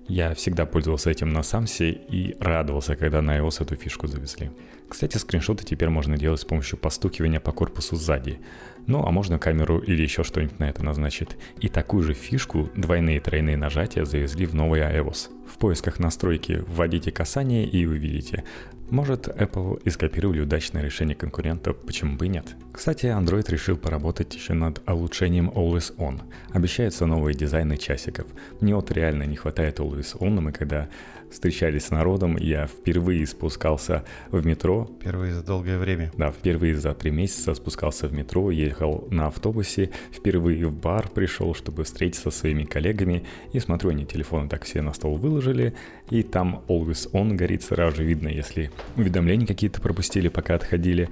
[0.09, 4.51] Я всегда пользовался этим на Самсе и радовался, когда на iOS эту фишку завезли.
[4.93, 8.39] Кстати, скриншоты теперь можно делать с помощью постукивания по корпусу сзади.
[8.85, 11.29] Ну, а можно камеру или еще что-нибудь на это назначить.
[11.59, 15.29] И такую же фишку, двойные и тройные нажатия, завезли в новый iOS.
[15.51, 18.43] В поисках настройки вводите касание и увидите.
[18.91, 22.55] Может, Apple и скопировали удачное решение конкурента, почему бы и нет.
[22.73, 26.19] Кстати, Android решил поработать еще над улучшением Always On.
[26.51, 28.25] Обещаются новые дизайны часиков.
[28.61, 30.89] Мне вот реально не хватает Always On, мы когда
[31.33, 34.89] встречались с народом, я впервые спускался в метро.
[34.99, 36.11] Впервые за долгое время.
[36.17, 41.53] Да, впервые за три месяца спускался в метро, ехал на автобусе, впервые в бар пришел,
[41.53, 45.73] чтобы встретиться со своими коллегами, и смотрю, они телефоны так все на стол выложили,
[46.09, 51.09] и там Always On горит сразу же видно, если уведомления какие-то пропустили, пока отходили.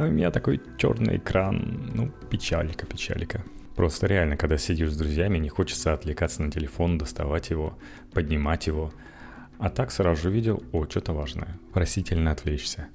[0.00, 3.44] А у меня такой черный экран, ну, печалька, печалька.
[3.76, 7.76] Просто реально, когда сидишь с друзьями, не хочется отвлекаться на телефон, доставать его,
[8.14, 8.94] поднимать его.
[9.58, 11.58] А так сразу же видел, о, что-то важное.
[11.74, 12.88] Просительно отвлечься.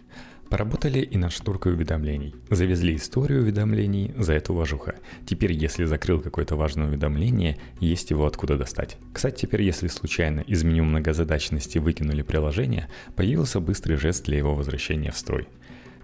[0.49, 2.33] Поработали и над шторкой уведомлений.
[2.49, 4.95] Завезли историю уведомлений, за это уважуха.
[5.27, 8.97] Теперь, если закрыл какое-то важное уведомление, есть его откуда достать.
[9.13, 15.11] Кстати, теперь, если случайно из меню многозадачности выкинули приложение, появился быстрый жест для его возвращения
[15.11, 15.47] в строй.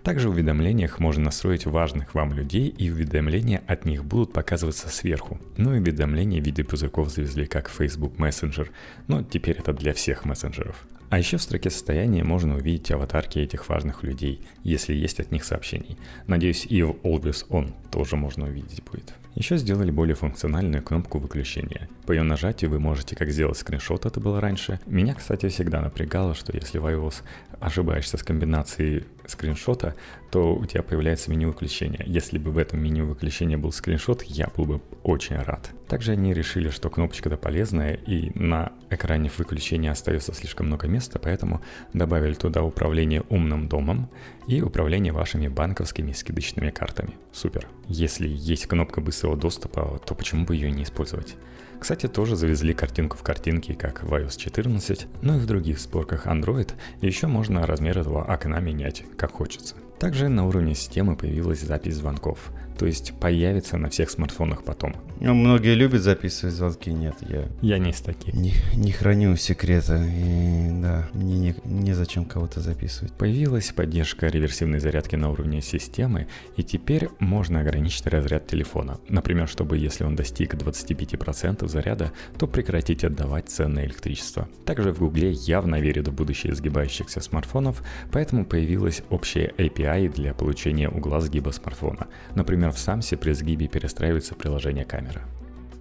[0.03, 5.39] Также в уведомлениях можно настроить важных вам людей, и уведомления от них будут показываться сверху.
[5.57, 8.69] Ну и уведомления в виде пузырьков завезли как Facebook Messenger,
[9.07, 10.87] но теперь это для всех мессенджеров.
[11.11, 15.43] А еще в строке состояния можно увидеть аватарки этих важных людей, если есть от них
[15.43, 15.97] сообщений.
[16.25, 19.13] Надеюсь, и в Always On тоже можно увидеть будет.
[19.35, 21.89] Еще сделали более функциональную кнопку выключения.
[22.05, 24.79] По ее нажатию вы можете как сделать скриншот, это было раньше.
[24.85, 27.23] Меня, кстати, всегда напрягало, что если в iOS
[27.59, 29.95] ошибаешься с комбинацией скриншота,
[30.29, 32.03] то у тебя появляется меню выключения.
[32.05, 35.71] Если бы в этом меню выключения был скриншот, я был бы очень рад.
[35.87, 41.61] Также они решили, что кнопочка-то полезная, и на экране выключения остается слишком много места, поэтому
[41.93, 44.09] добавили туда управление умным домом
[44.47, 47.13] и управление вашими банковскими скидочными картами.
[47.33, 47.67] Супер.
[47.87, 51.35] Если есть кнопка быстрого доступа, то почему бы ее не использовать?
[51.81, 56.27] Кстати, тоже завезли картинку в картинке, как в iOS 14, но и в других сборках
[56.27, 56.71] Android
[57.01, 59.73] еще можно размер этого окна менять, как хочется.
[59.97, 62.51] Также на уровне системы появилась запись звонков
[62.81, 64.95] то есть появится на всех смартфонах потом.
[65.19, 67.47] Ну, многие любят записывать звонки, нет, я...
[67.61, 68.33] Я не из таких.
[68.33, 73.13] Не, не храню секрета, и да, мне не, незачем кого-то записывать.
[73.13, 76.27] Появилась поддержка реверсивной зарядки на уровне системы,
[76.57, 78.97] и теперь можно ограничить разряд телефона.
[79.09, 84.49] Например, чтобы если он достиг 25% заряда, то прекратить отдавать ценное электричество.
[84.65, 90.89] Также в Гугле явно верят в будущее сгибающихся смартфонов, поэтому появилась общая API для получения
[90.89, 92.07] угла сгиба смартфона.
[92.33, 95.21] Например, в Самсе при сгибе перестраивается приложение камера.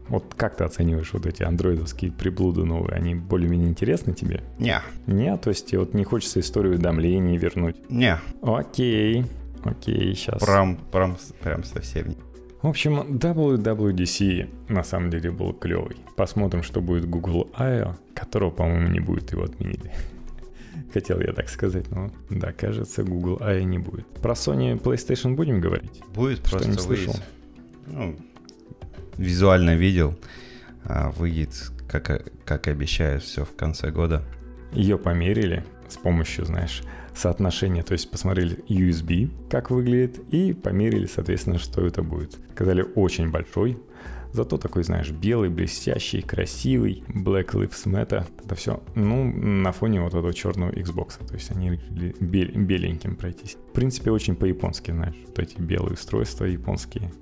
[0.09, 2.97] Вот как ты оцениваешь вот эти андроидовские приблуды новые?
[2.97, 4.43] Они более-менее интересны тебе?
[4.59, 4.81] Не.
[5.07, 7.77] Не, то есть вот не хочется историю уведомлений вернуть?
[7.89, 8.19] Не.
[8.43, 9.25] Окей,
[9.63, 10.43] окей, сейчас.
[10.43, 12.17] Прям, прям, прям совсем.
[12.61, 15.97] В общем, WWDC на самом деле был клевый.
[16.17, 19.93] Посмотрим, что будет Google I.O., которого, по-моему, не будет, его отменили.
[20.93, 24.07] Хотел я так сказать, но да, кажется, Google AI не будет.
[24.21, 26.03] Про Sony PlayStation будем говорить?
[26.13, 27.15] Будет, Что просто слышал.
[27.87, 28.17] Ну,
[29.17, 30.19] визуально видел.
[30.85, 34.25] А выйдет, как, как обещают, все в конце года.
[34.73, 36.83] Ее померили с помощью, знаешь,
[37.15, 42.39] соотношения, то есть посмотрели USB, как выглядит, и померили, соответственно, что это будет.
[42.55, 43.79] Сказали, очень большой,
[44.33, 48.25] Зато такой, знаешь, белый, блестящий, красивый, Black Lives Matter.
[48.45, 51.27] Это все, ну, на фоне вот этого черного Xbox.
[51.27, 53.57] То есть они решили бел- беленьким пройтись.
[53.71, 57.13] В принципе, очень по-японски, знаешь, вот эти белые устройства японские.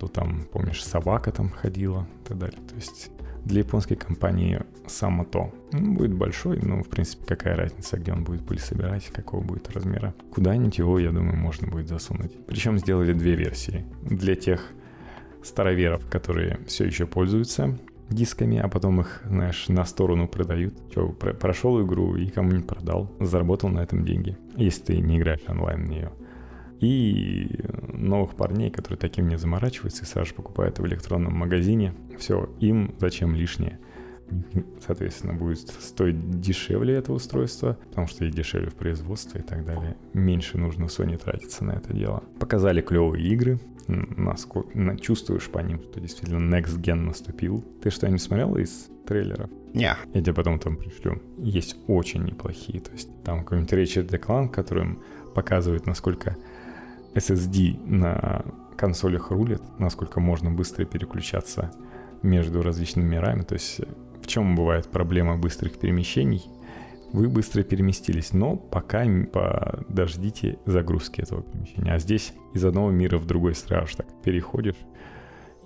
[0.00, 2.58] То там, помнишь, собака там ходила и так далее.
[2.68, 3.10] То есть
[3.44, 5.52] для японской компании само то.
[5.72, 9.70] Он будет большой, но, в принципе, какая разница, где он будет пыль собирать, какого будет
[9.70, 10.14] размера.
[10.32, 12.32] Куда-нибудь его, я думаю, можно будет засунуть.
[12.46, 13.84] Причем сделали две версии.
[14.02, 14.72] Для тех
[15.44, 17.78] староверов, которые все еще пользуются
[18.10, 20.74] дисками, а потом их, знаешь, на сторону продают.
[20.92, 25.40] Че, про- прошел игру и кому-нибудь продал, заработал на этом деньги, если ты не играешь
[25.48, 26.10] онлайн в нее.
[26.80, 27.60] И
[27.92, 31.94] новых парней, которые таким не заморачиваются и сразу же покупают в электронном магазине.
[32.18, 33.78] Все, им зачем лишнее
[34.86, 39.96] соответственно, будет стоить дешевле это устройство, потому что и дешевле в производстве и так далее.
[40.12, 42.22] Меньше нужно Sony тратиться на это дело.
[42.38, 47.64] Показали клевые игры, насколько, чувствуешь по ним, что действительно Next Gen наступил.
[47.82, 49.50] Ты что-нибудь смотрел из трейлеров?
[49.72, 49.96] Не.
[50.12, 51.20] Я тебе потом там пришлю.
[51.38, 52.80] Есть очень неплохие.
[52.80, 55.02] То есть там какой-нибудь Richard Declan, которым
[55.34, 56.36] показывает, насколько
[57.14, 58.44] SSD на
[58.76, 61.72] консолях рулит, насколько можно быстро переключаться
[62.22, 63.42] между различными мирами.
[63.42, 63.80] То есть
[64.24, 66.42] в чем бывает проблема быстрых перемещений?
[67.12, 71.92] Вы быстро переместились, но пока подождите загрузки этого перемещения.
[71.92, 74.78] А здесь из одного мира в другой сразу так переходишь.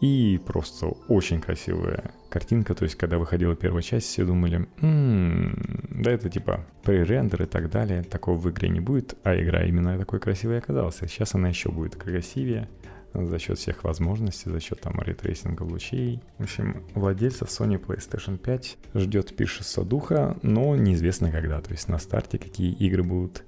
[0.01, 2.75] И просто очень красивая картинка.
[2.75, 7.71] То есть, когда выходила первая часть, все думали, м-м, да это типа пререндер и так
[7.71, 8.03] далее.
[8.03, 9.17] Такого в игре не будет.
[9.23, 10.97] А игра именно такой красивой оказалась.
[10.97, 12.69] Сейчас она еще будет красивее
[13.15, 16.21] за счет всех возможностей, за счет там ray tracing а лучей.
[16.39, 21.61] В общем, владельцев Sony PlayStation 5 ждет пиршество духа, но неизвестно когда.
[21.61, 23.45] То есть на старте какие игры будут,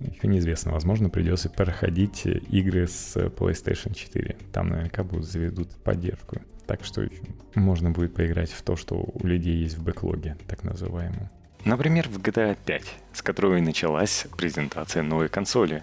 [0.00, 0.72] еще неизвестно.
[0.72, 4.36] Возможно, придется проходить игры с PlayStation 4.
[4.52, 6.36] Там наверняка будут заведут поддержку.
[6.66, 7.06] Так что
[7.54, 11.28] можно будет поиграть в то, что у людей есть в бэклоге, так называемом.
[11.64, 15.82] Например, в GTA 5, с которой началась презентация новой консоли.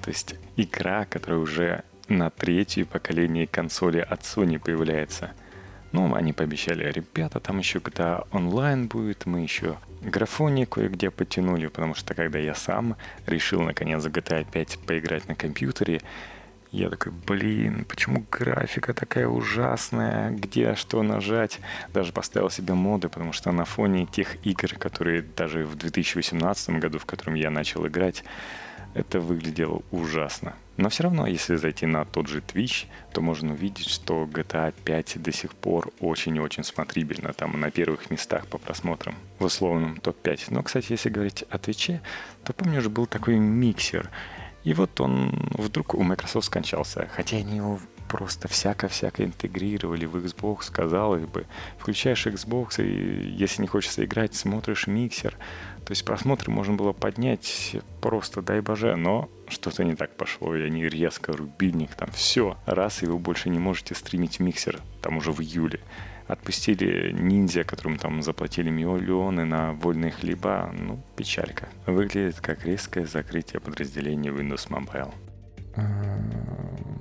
[0.00, 5.32] То есть игра, которая уже на третье поколение консоли от Sony появляется.
[5.92, 11.94] Ну, они пообещали, ребята, там еще GTA онлайн будет, мы еще графони кое-где потянули, потому
[11.94, 12.96] что когда я сам
[13.26, 16.00] решил наконец GTA 5 поиграть на компьютере,
[16.70, 21.60] я такой, блин, почему графика такая ужасная, где что нажать?
[21.92, 26.98] Даже поставил себе моды, потому что на фоне тех игр, которые даже в 2018 году,
[26.98, 28.24] в котором я начал играть,
[28.94, 30.54] это выглядело ужасно.
[30.82, 35.22] Но все равно, если зайти на тот же Twitch, то можно увидеть, что GTA 5
[35.22, 39.98] до сих пор очень и очень смотрибельно, там на первых местах по просмотрам в условном
[39.98, 40.46] топ-5.
[40.50, 42.02] Но, кстати, если говорить о Твиче,
[42.42, 44.10] то помню, уже был такой миксер,
[44.64, 47.78] и вот он вдруг у Microsoft скончался, хотя они его
[48.12, 51.46] просто всяко-всяко интегрировали в Xbox, казалось бы.
[51.78, 55.34] Включаешь Xbox, и если не хочется играть, смотришь миксер.
[55.86, 60.60] То есть просмотры можно было поднять просто, дай боже, но что-то не так пошло, и
[60.60, 65.32] они резко рубильник, там все, раз, и вы больше не можете стримить миксер, там уже
[65.32, 65.80] в июле.
[66.26, 71.70] Отпустили ниндзя, которым там заплатили миллионы на вольные хлеба, ну, печалька.
[71.86, 75.14] Выглядит как резкое закрытие подразделения Windows Mobile.
[75.74, 76.18] А,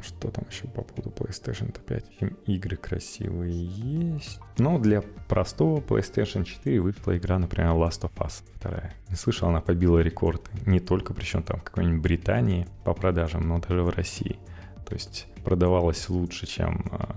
[0.02, 2.06] что там еще по поводу PlayStation 5?
[2.48, 4.40] Игры красивые есть.
[4.58, 8.92] Но для простого PlayStation 4 вышла игра, например, Last of Us 2.
[9.10, 10.50] Не слышал, она побила рекорды.
[10.66, 14.40] Не только, причем там в какой-нибудь Британии по продажам, но даже в России.
[14.88, 17.16] То есть продавалась лучше, чем а,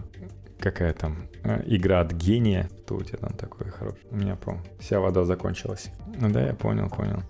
[0.59, 2.68] какая там а, игра от гения.
[2.84, 4.05] Что у тебя там такое хорошее?
[4.11, 5.90] У меня, по вся вода закончилась.
[6.20, 7.22] Ну да, я понял, понял.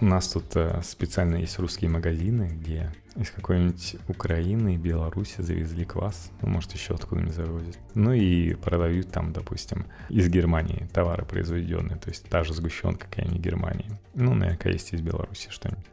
[0.00, 6.30] У нас тут э, специально есть русские магазины, где из какой-нибудь Украины Беларуси завезли квас,
[6.42, 7.78] ну, может, еще откуда-нибудь завозят.
[7.94, 13.40] Ну и продают там, допустим, из Германии товары произведенные, то есть та же сгущенка какая-нибудь
[13.40, 13.90] Германии.
[14.14, 15.84] Ну, наверняка есть из Беларуси что-нибудь.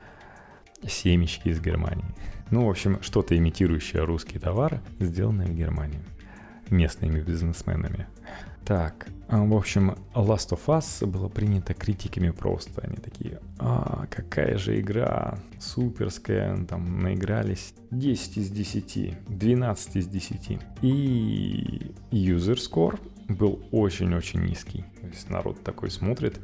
[0.88, 2.06] Семечки из Германии.
[2.50, 6.00] Ну, в общем, что-то имитирующее русские товары, сделанное в Германии
[6.72, 8.08] местными бизнесменами.
[8.66, 12.82] Так, а, в общем, Last of Us было принято критиками просто.
[12.82, 20.60] Они такие, а, какая же игра, суперская, там, наигрались 10 из 10, 12 из 10.
[20.82, 24.86] И user score был очень-очень низкий.
[25.02, 26.40] То есть народ такой смотрит,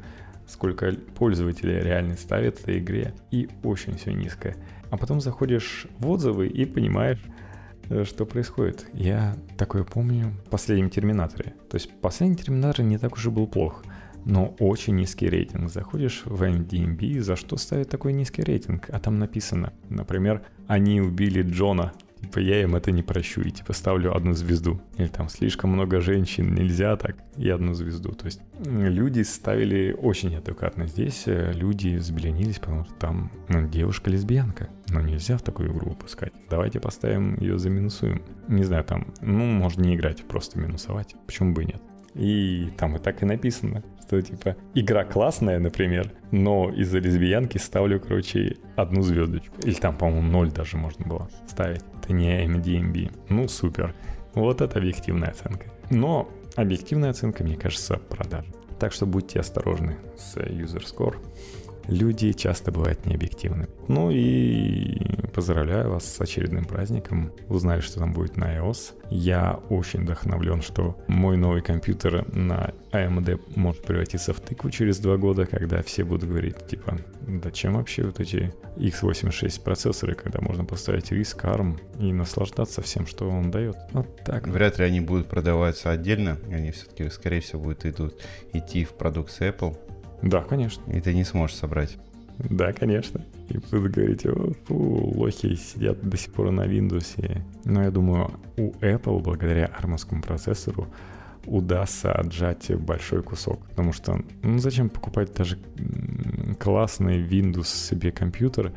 [0.46, 4.56] сколько пользователей реально ставят этой игре, и очень все низкое.
[4.90, 7.22] А потом заходишь в отзывы и понимаешь,
[8.04, 8.86] что происходит.
[8.92, 11.54] Я такое помню в последнем Терминаторе.
[11.68, 13.82] То есть последний Терминатор не так уж и был плох,
[14.24, 15.70] но очень низкий рейтинг.
[15.70, 18.90] Заходишь в MDMB, за что ставят такой низкий рейтинг?
[18.90, 23.72] А там написано, например, они убили Джона Типа я им это не прощу и типа
[23.72, 24.80] ставлю одну звезду.
[24.96, 28.12] Или там слишком много женщин, нельзя так, и одну звезду.
[28.12, 30.86] То есть люди ставили очень адекватно.
[30.86, 34.68] Здесь э, люди взбеленились, потому что там ну, девушка-лесбиянка.
[34.88, 36.32] Но нельзя в такую игру выпускать.
[36.50, 38.22] Давайте поставим ее заминусуем.
[38.48, 41.14] Не знаю, там, ну, можно не играть, просто минусовать.
[41.26, 41.82] Почему бы и нет?
[42.14, 48.00] И там и так и написано, что типа игра классная, например, но из-за лесбиянки ставлю,
[48.00, 49.54] короче, одну звездочку.
[49.62, 51.82] Или там, по-моему, ноль даже можно было ставить.
[52.02, 53.12] Это не MDMB.
[53.28, 53.94] Ну, супер.
[54.34, 55.66] Вот это объективная оценка.
[55.90, 58.46] Но объективная оценка, мне кажется, продаж.
[58.78, 61.16] Так что будьте осторожны с user score
[61.88, 63.68] люди часто бывают необъективны.
[63.88, 65.00] Ну и
[65.34, 67.32] поздравляю вас с очередным праздником.
[67.48, 68.94] Узнали, что там будет на iOS.
[69.10, 75.16] Я очень вдохновлен, что мой новый компьютер на AMD может превратиться в тыкву через два
[75.16, 80.64] года, когда все будут говорить, типа, да чем вообще вот эти x86 процессоры, когда можно
[80.64, 83.76] поставить RISC, ARM и наслаждаться всем, что он дает.
[83.92, 84.46] Вот так.
[84.46, 86.38] Вряд ли они будут продаваться отдельно.
[86.50, 88.20] Они все-таки, скорее всего, будут идут,
[88.52, 89.76] идти в продукцию Apple
[90.22, 90.90] да, конечно.
[90.90, 91.98] И ты не сможешь собрать.
[92.38, 93.24] Да, конечно.
[93.48, 97.42] И будут говорить, о, фу, лохи сидят до сих пор на Windows.
[97.64, 100.88] Но я думаю, у Apple, благодаря армовскому процессору,
[101.46, 103.60] удастся отжать большой кусок.
[103.70, 105.58] Потому что, ну зачем покупать даже
[106.60, 108.72] классный Windows себе компьютер,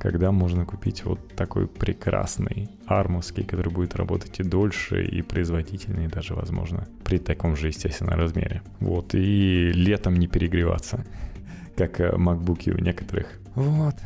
[0.00, 6.34] когда можно купить вот такой прекрасный армовский, который будет работать и дольше, и производительнее даже,
[6.34, 8.62] возможно, при таком же, естественно, размере.
[8.80, 11.04] Вот, и летом не перегреваться,
[11.76, 13.26] как э, макбуки у некоторых.
[13.54, 13.96] Вот.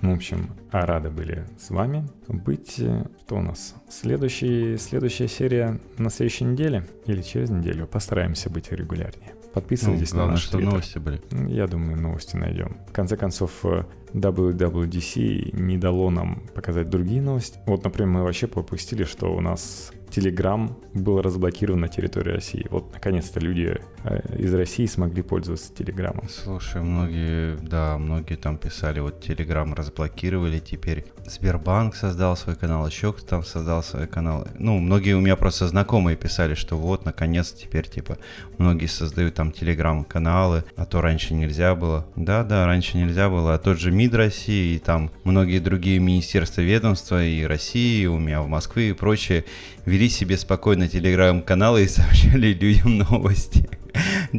[0.00, 2.74] В общем, рады были с вами быть.
[2.74, 3.74] Что у нас?
[3.88, 7.86] Следующий, следующая серия на следующей неделе или через неделю.
[7.86, 9.32] Постараемся быть регулярнее.
[9.54, 10.70] Подписывайтесь ну, главное, на наш что Twitter.
[10.70, 11.20] новости были.
[11.48, 12.78] Я думаю, новости найдем.
[12.88, 13.84] В конце концов, э,
[14.14, 17.58] WWDC не дало нам показать другие новости.
[17.66, 22.66] Вот, например, мы вообще пропустили, что у нас Telegram был разблокирован на территории России.
[22.70, 26.28] Вот, наконец-то люди э, из России смогли пользоваться Телеграмом.
[26.28, 33.12] Слушай, многие, да, многие там писали, вот Телеграм разблокировали, теперь Сбербанк создал свой канал, еще
[33.12, 34.46] кто там создал свой канал.
[34.58, 38.18] Ну, многие у меня просто знакомые писали, что вот, наконец, теперь, типа,
[38.58, 42.06] многие создают там Телеграм-каналы, а то раньше нельзя было.
[42.16, 47.24] Да-да, раньше нельзя было, а тот же МИД России и там многие другие министерства, ведомства
[47.24, 49.44] и России, у меня в Москве и прочее,
[49.86, 53.68] вели себе спокойно телеграм-каналы и сообщали людям новости.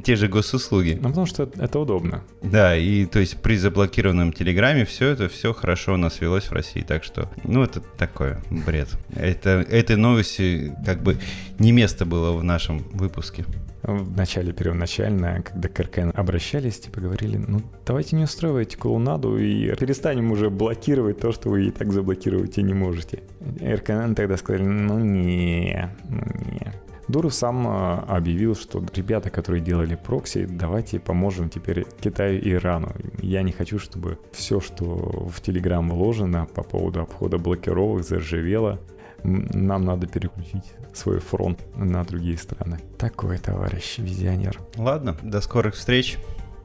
[0.03, 0.97] Те же госуслуги.
[0.99, 2.23] Ну, потому что это удобно.
[2.41, 6.53] Да, и то есть при заблокированном телеграме все это все хорошо у нас велось в
[6.53, 6.81] России.
[6.81, 8.89] Так что, ну, это такое бред.
[9.15, 11.19] Это, этой новости как бы
[11.59, 13.45] не место было в нашем выпуске.
[13.83, 19.75] В начале первоначально, когда к РКН обращались, типа говорили, ну давайте не устраивайте клоунаду и
[19.75, 23.23] перестанем уже блокировать то, что вы и так заблокировать и не можете.
[23.61, 26.21] РКН тогда сказали, ну не, ну
[26.51, 26.73] не.
[27.09, 32.93] Дуров сам э, объявил, что ребята, которые делали прокси, давайте поможем теперь Китаю и Ирану.
[33.21, 38.79] Я не хочу, чтобы все, что в Телеграм вложено по поводу обхода блокировок, заржавело.
[39.23, 42.79] Нам надо переключить свой фронт на другие страны.
[42.97, 44.59] Такой товарищ визионер.
[44.77, 46.17] Ладно, до скорых встреч.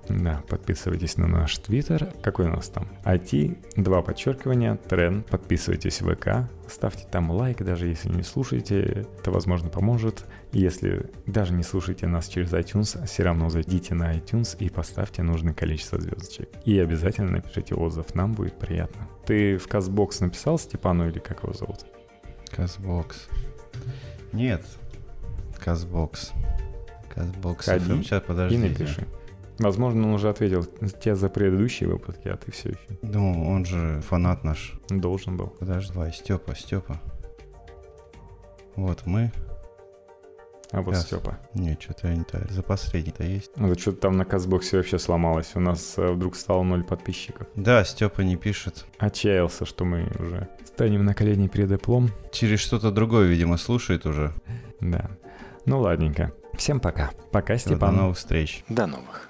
[0.09, 2.09] Да, подписывайтесь на наш твиттер.
[2.22, 2.88] Какой у нас там?
[3.04, 5.22] IT, два подчеркивания, трен.
[5.22, 10.24] Подписывайтесь в ВК, ставьте там лайк, даже если не слушаете, это, возможно, поможет.
[10.52, 15.52] Если даже не слушаете нас через iTunes, все равно зайдите на iTunes и поставьте нужное
[15.52, 16.48] количество звездочек.
[16.64, 19.09] И обязательно напишите отзыв, нам будет приятно.
[19.26, 21.84] Ты в Казбокс написал Степану или как его зовут?
[22.59, 23.28] Казбокс.
[24.32, 24.64] Нет,
[25.64, 26.32] Казбокс.
[27.14, 27.66] Казбокс.
[27.66, 28.56] Сейчас, подожди.
[28.56, 29.06] и напиши.
[29.61, 34.00] Возможно, он уже ответил тебе за предыдущие выпуски, а ты все еще Ну, он же
[34.00, 34.74] фанат наш.
[34.88, 35.46] должен был.
[35.46, 37.00] Подожди, давай, Степа, Степа.
[38.74, 39.30] Вот мы.
[40.72, 41.06] А вот Сейчас.
[41.06, 41.38] Степа.
[41.54, 42.50] Не, что-то не так.
[42.50, 43.52] За последний-то есть.
[43.56, 45.52] Ну, что-то там на Казбоксе вообще сломалось.
[45.54, 47.46] У нас э, вдруг стало ноль подписчиков.
[47.54, 48.84] Да, Степа не пишет.
[48.98, 50.48] Отчаялся, что мы уже
[50.79, 52.11] станем на колени перед Эплом.
[52.31, 54.33] Через что-то другое, видимо, слушает уже.
[54.81, 55.11] Да.
[55.66, 56.33] Ну, ладненько.
[56.57, 57.11] Всем пока.
[57.33, 57.97] Пока, Всё, До Степан.
[57.97, 58.62] новых встреч.
[58.68, 59.28] До новых.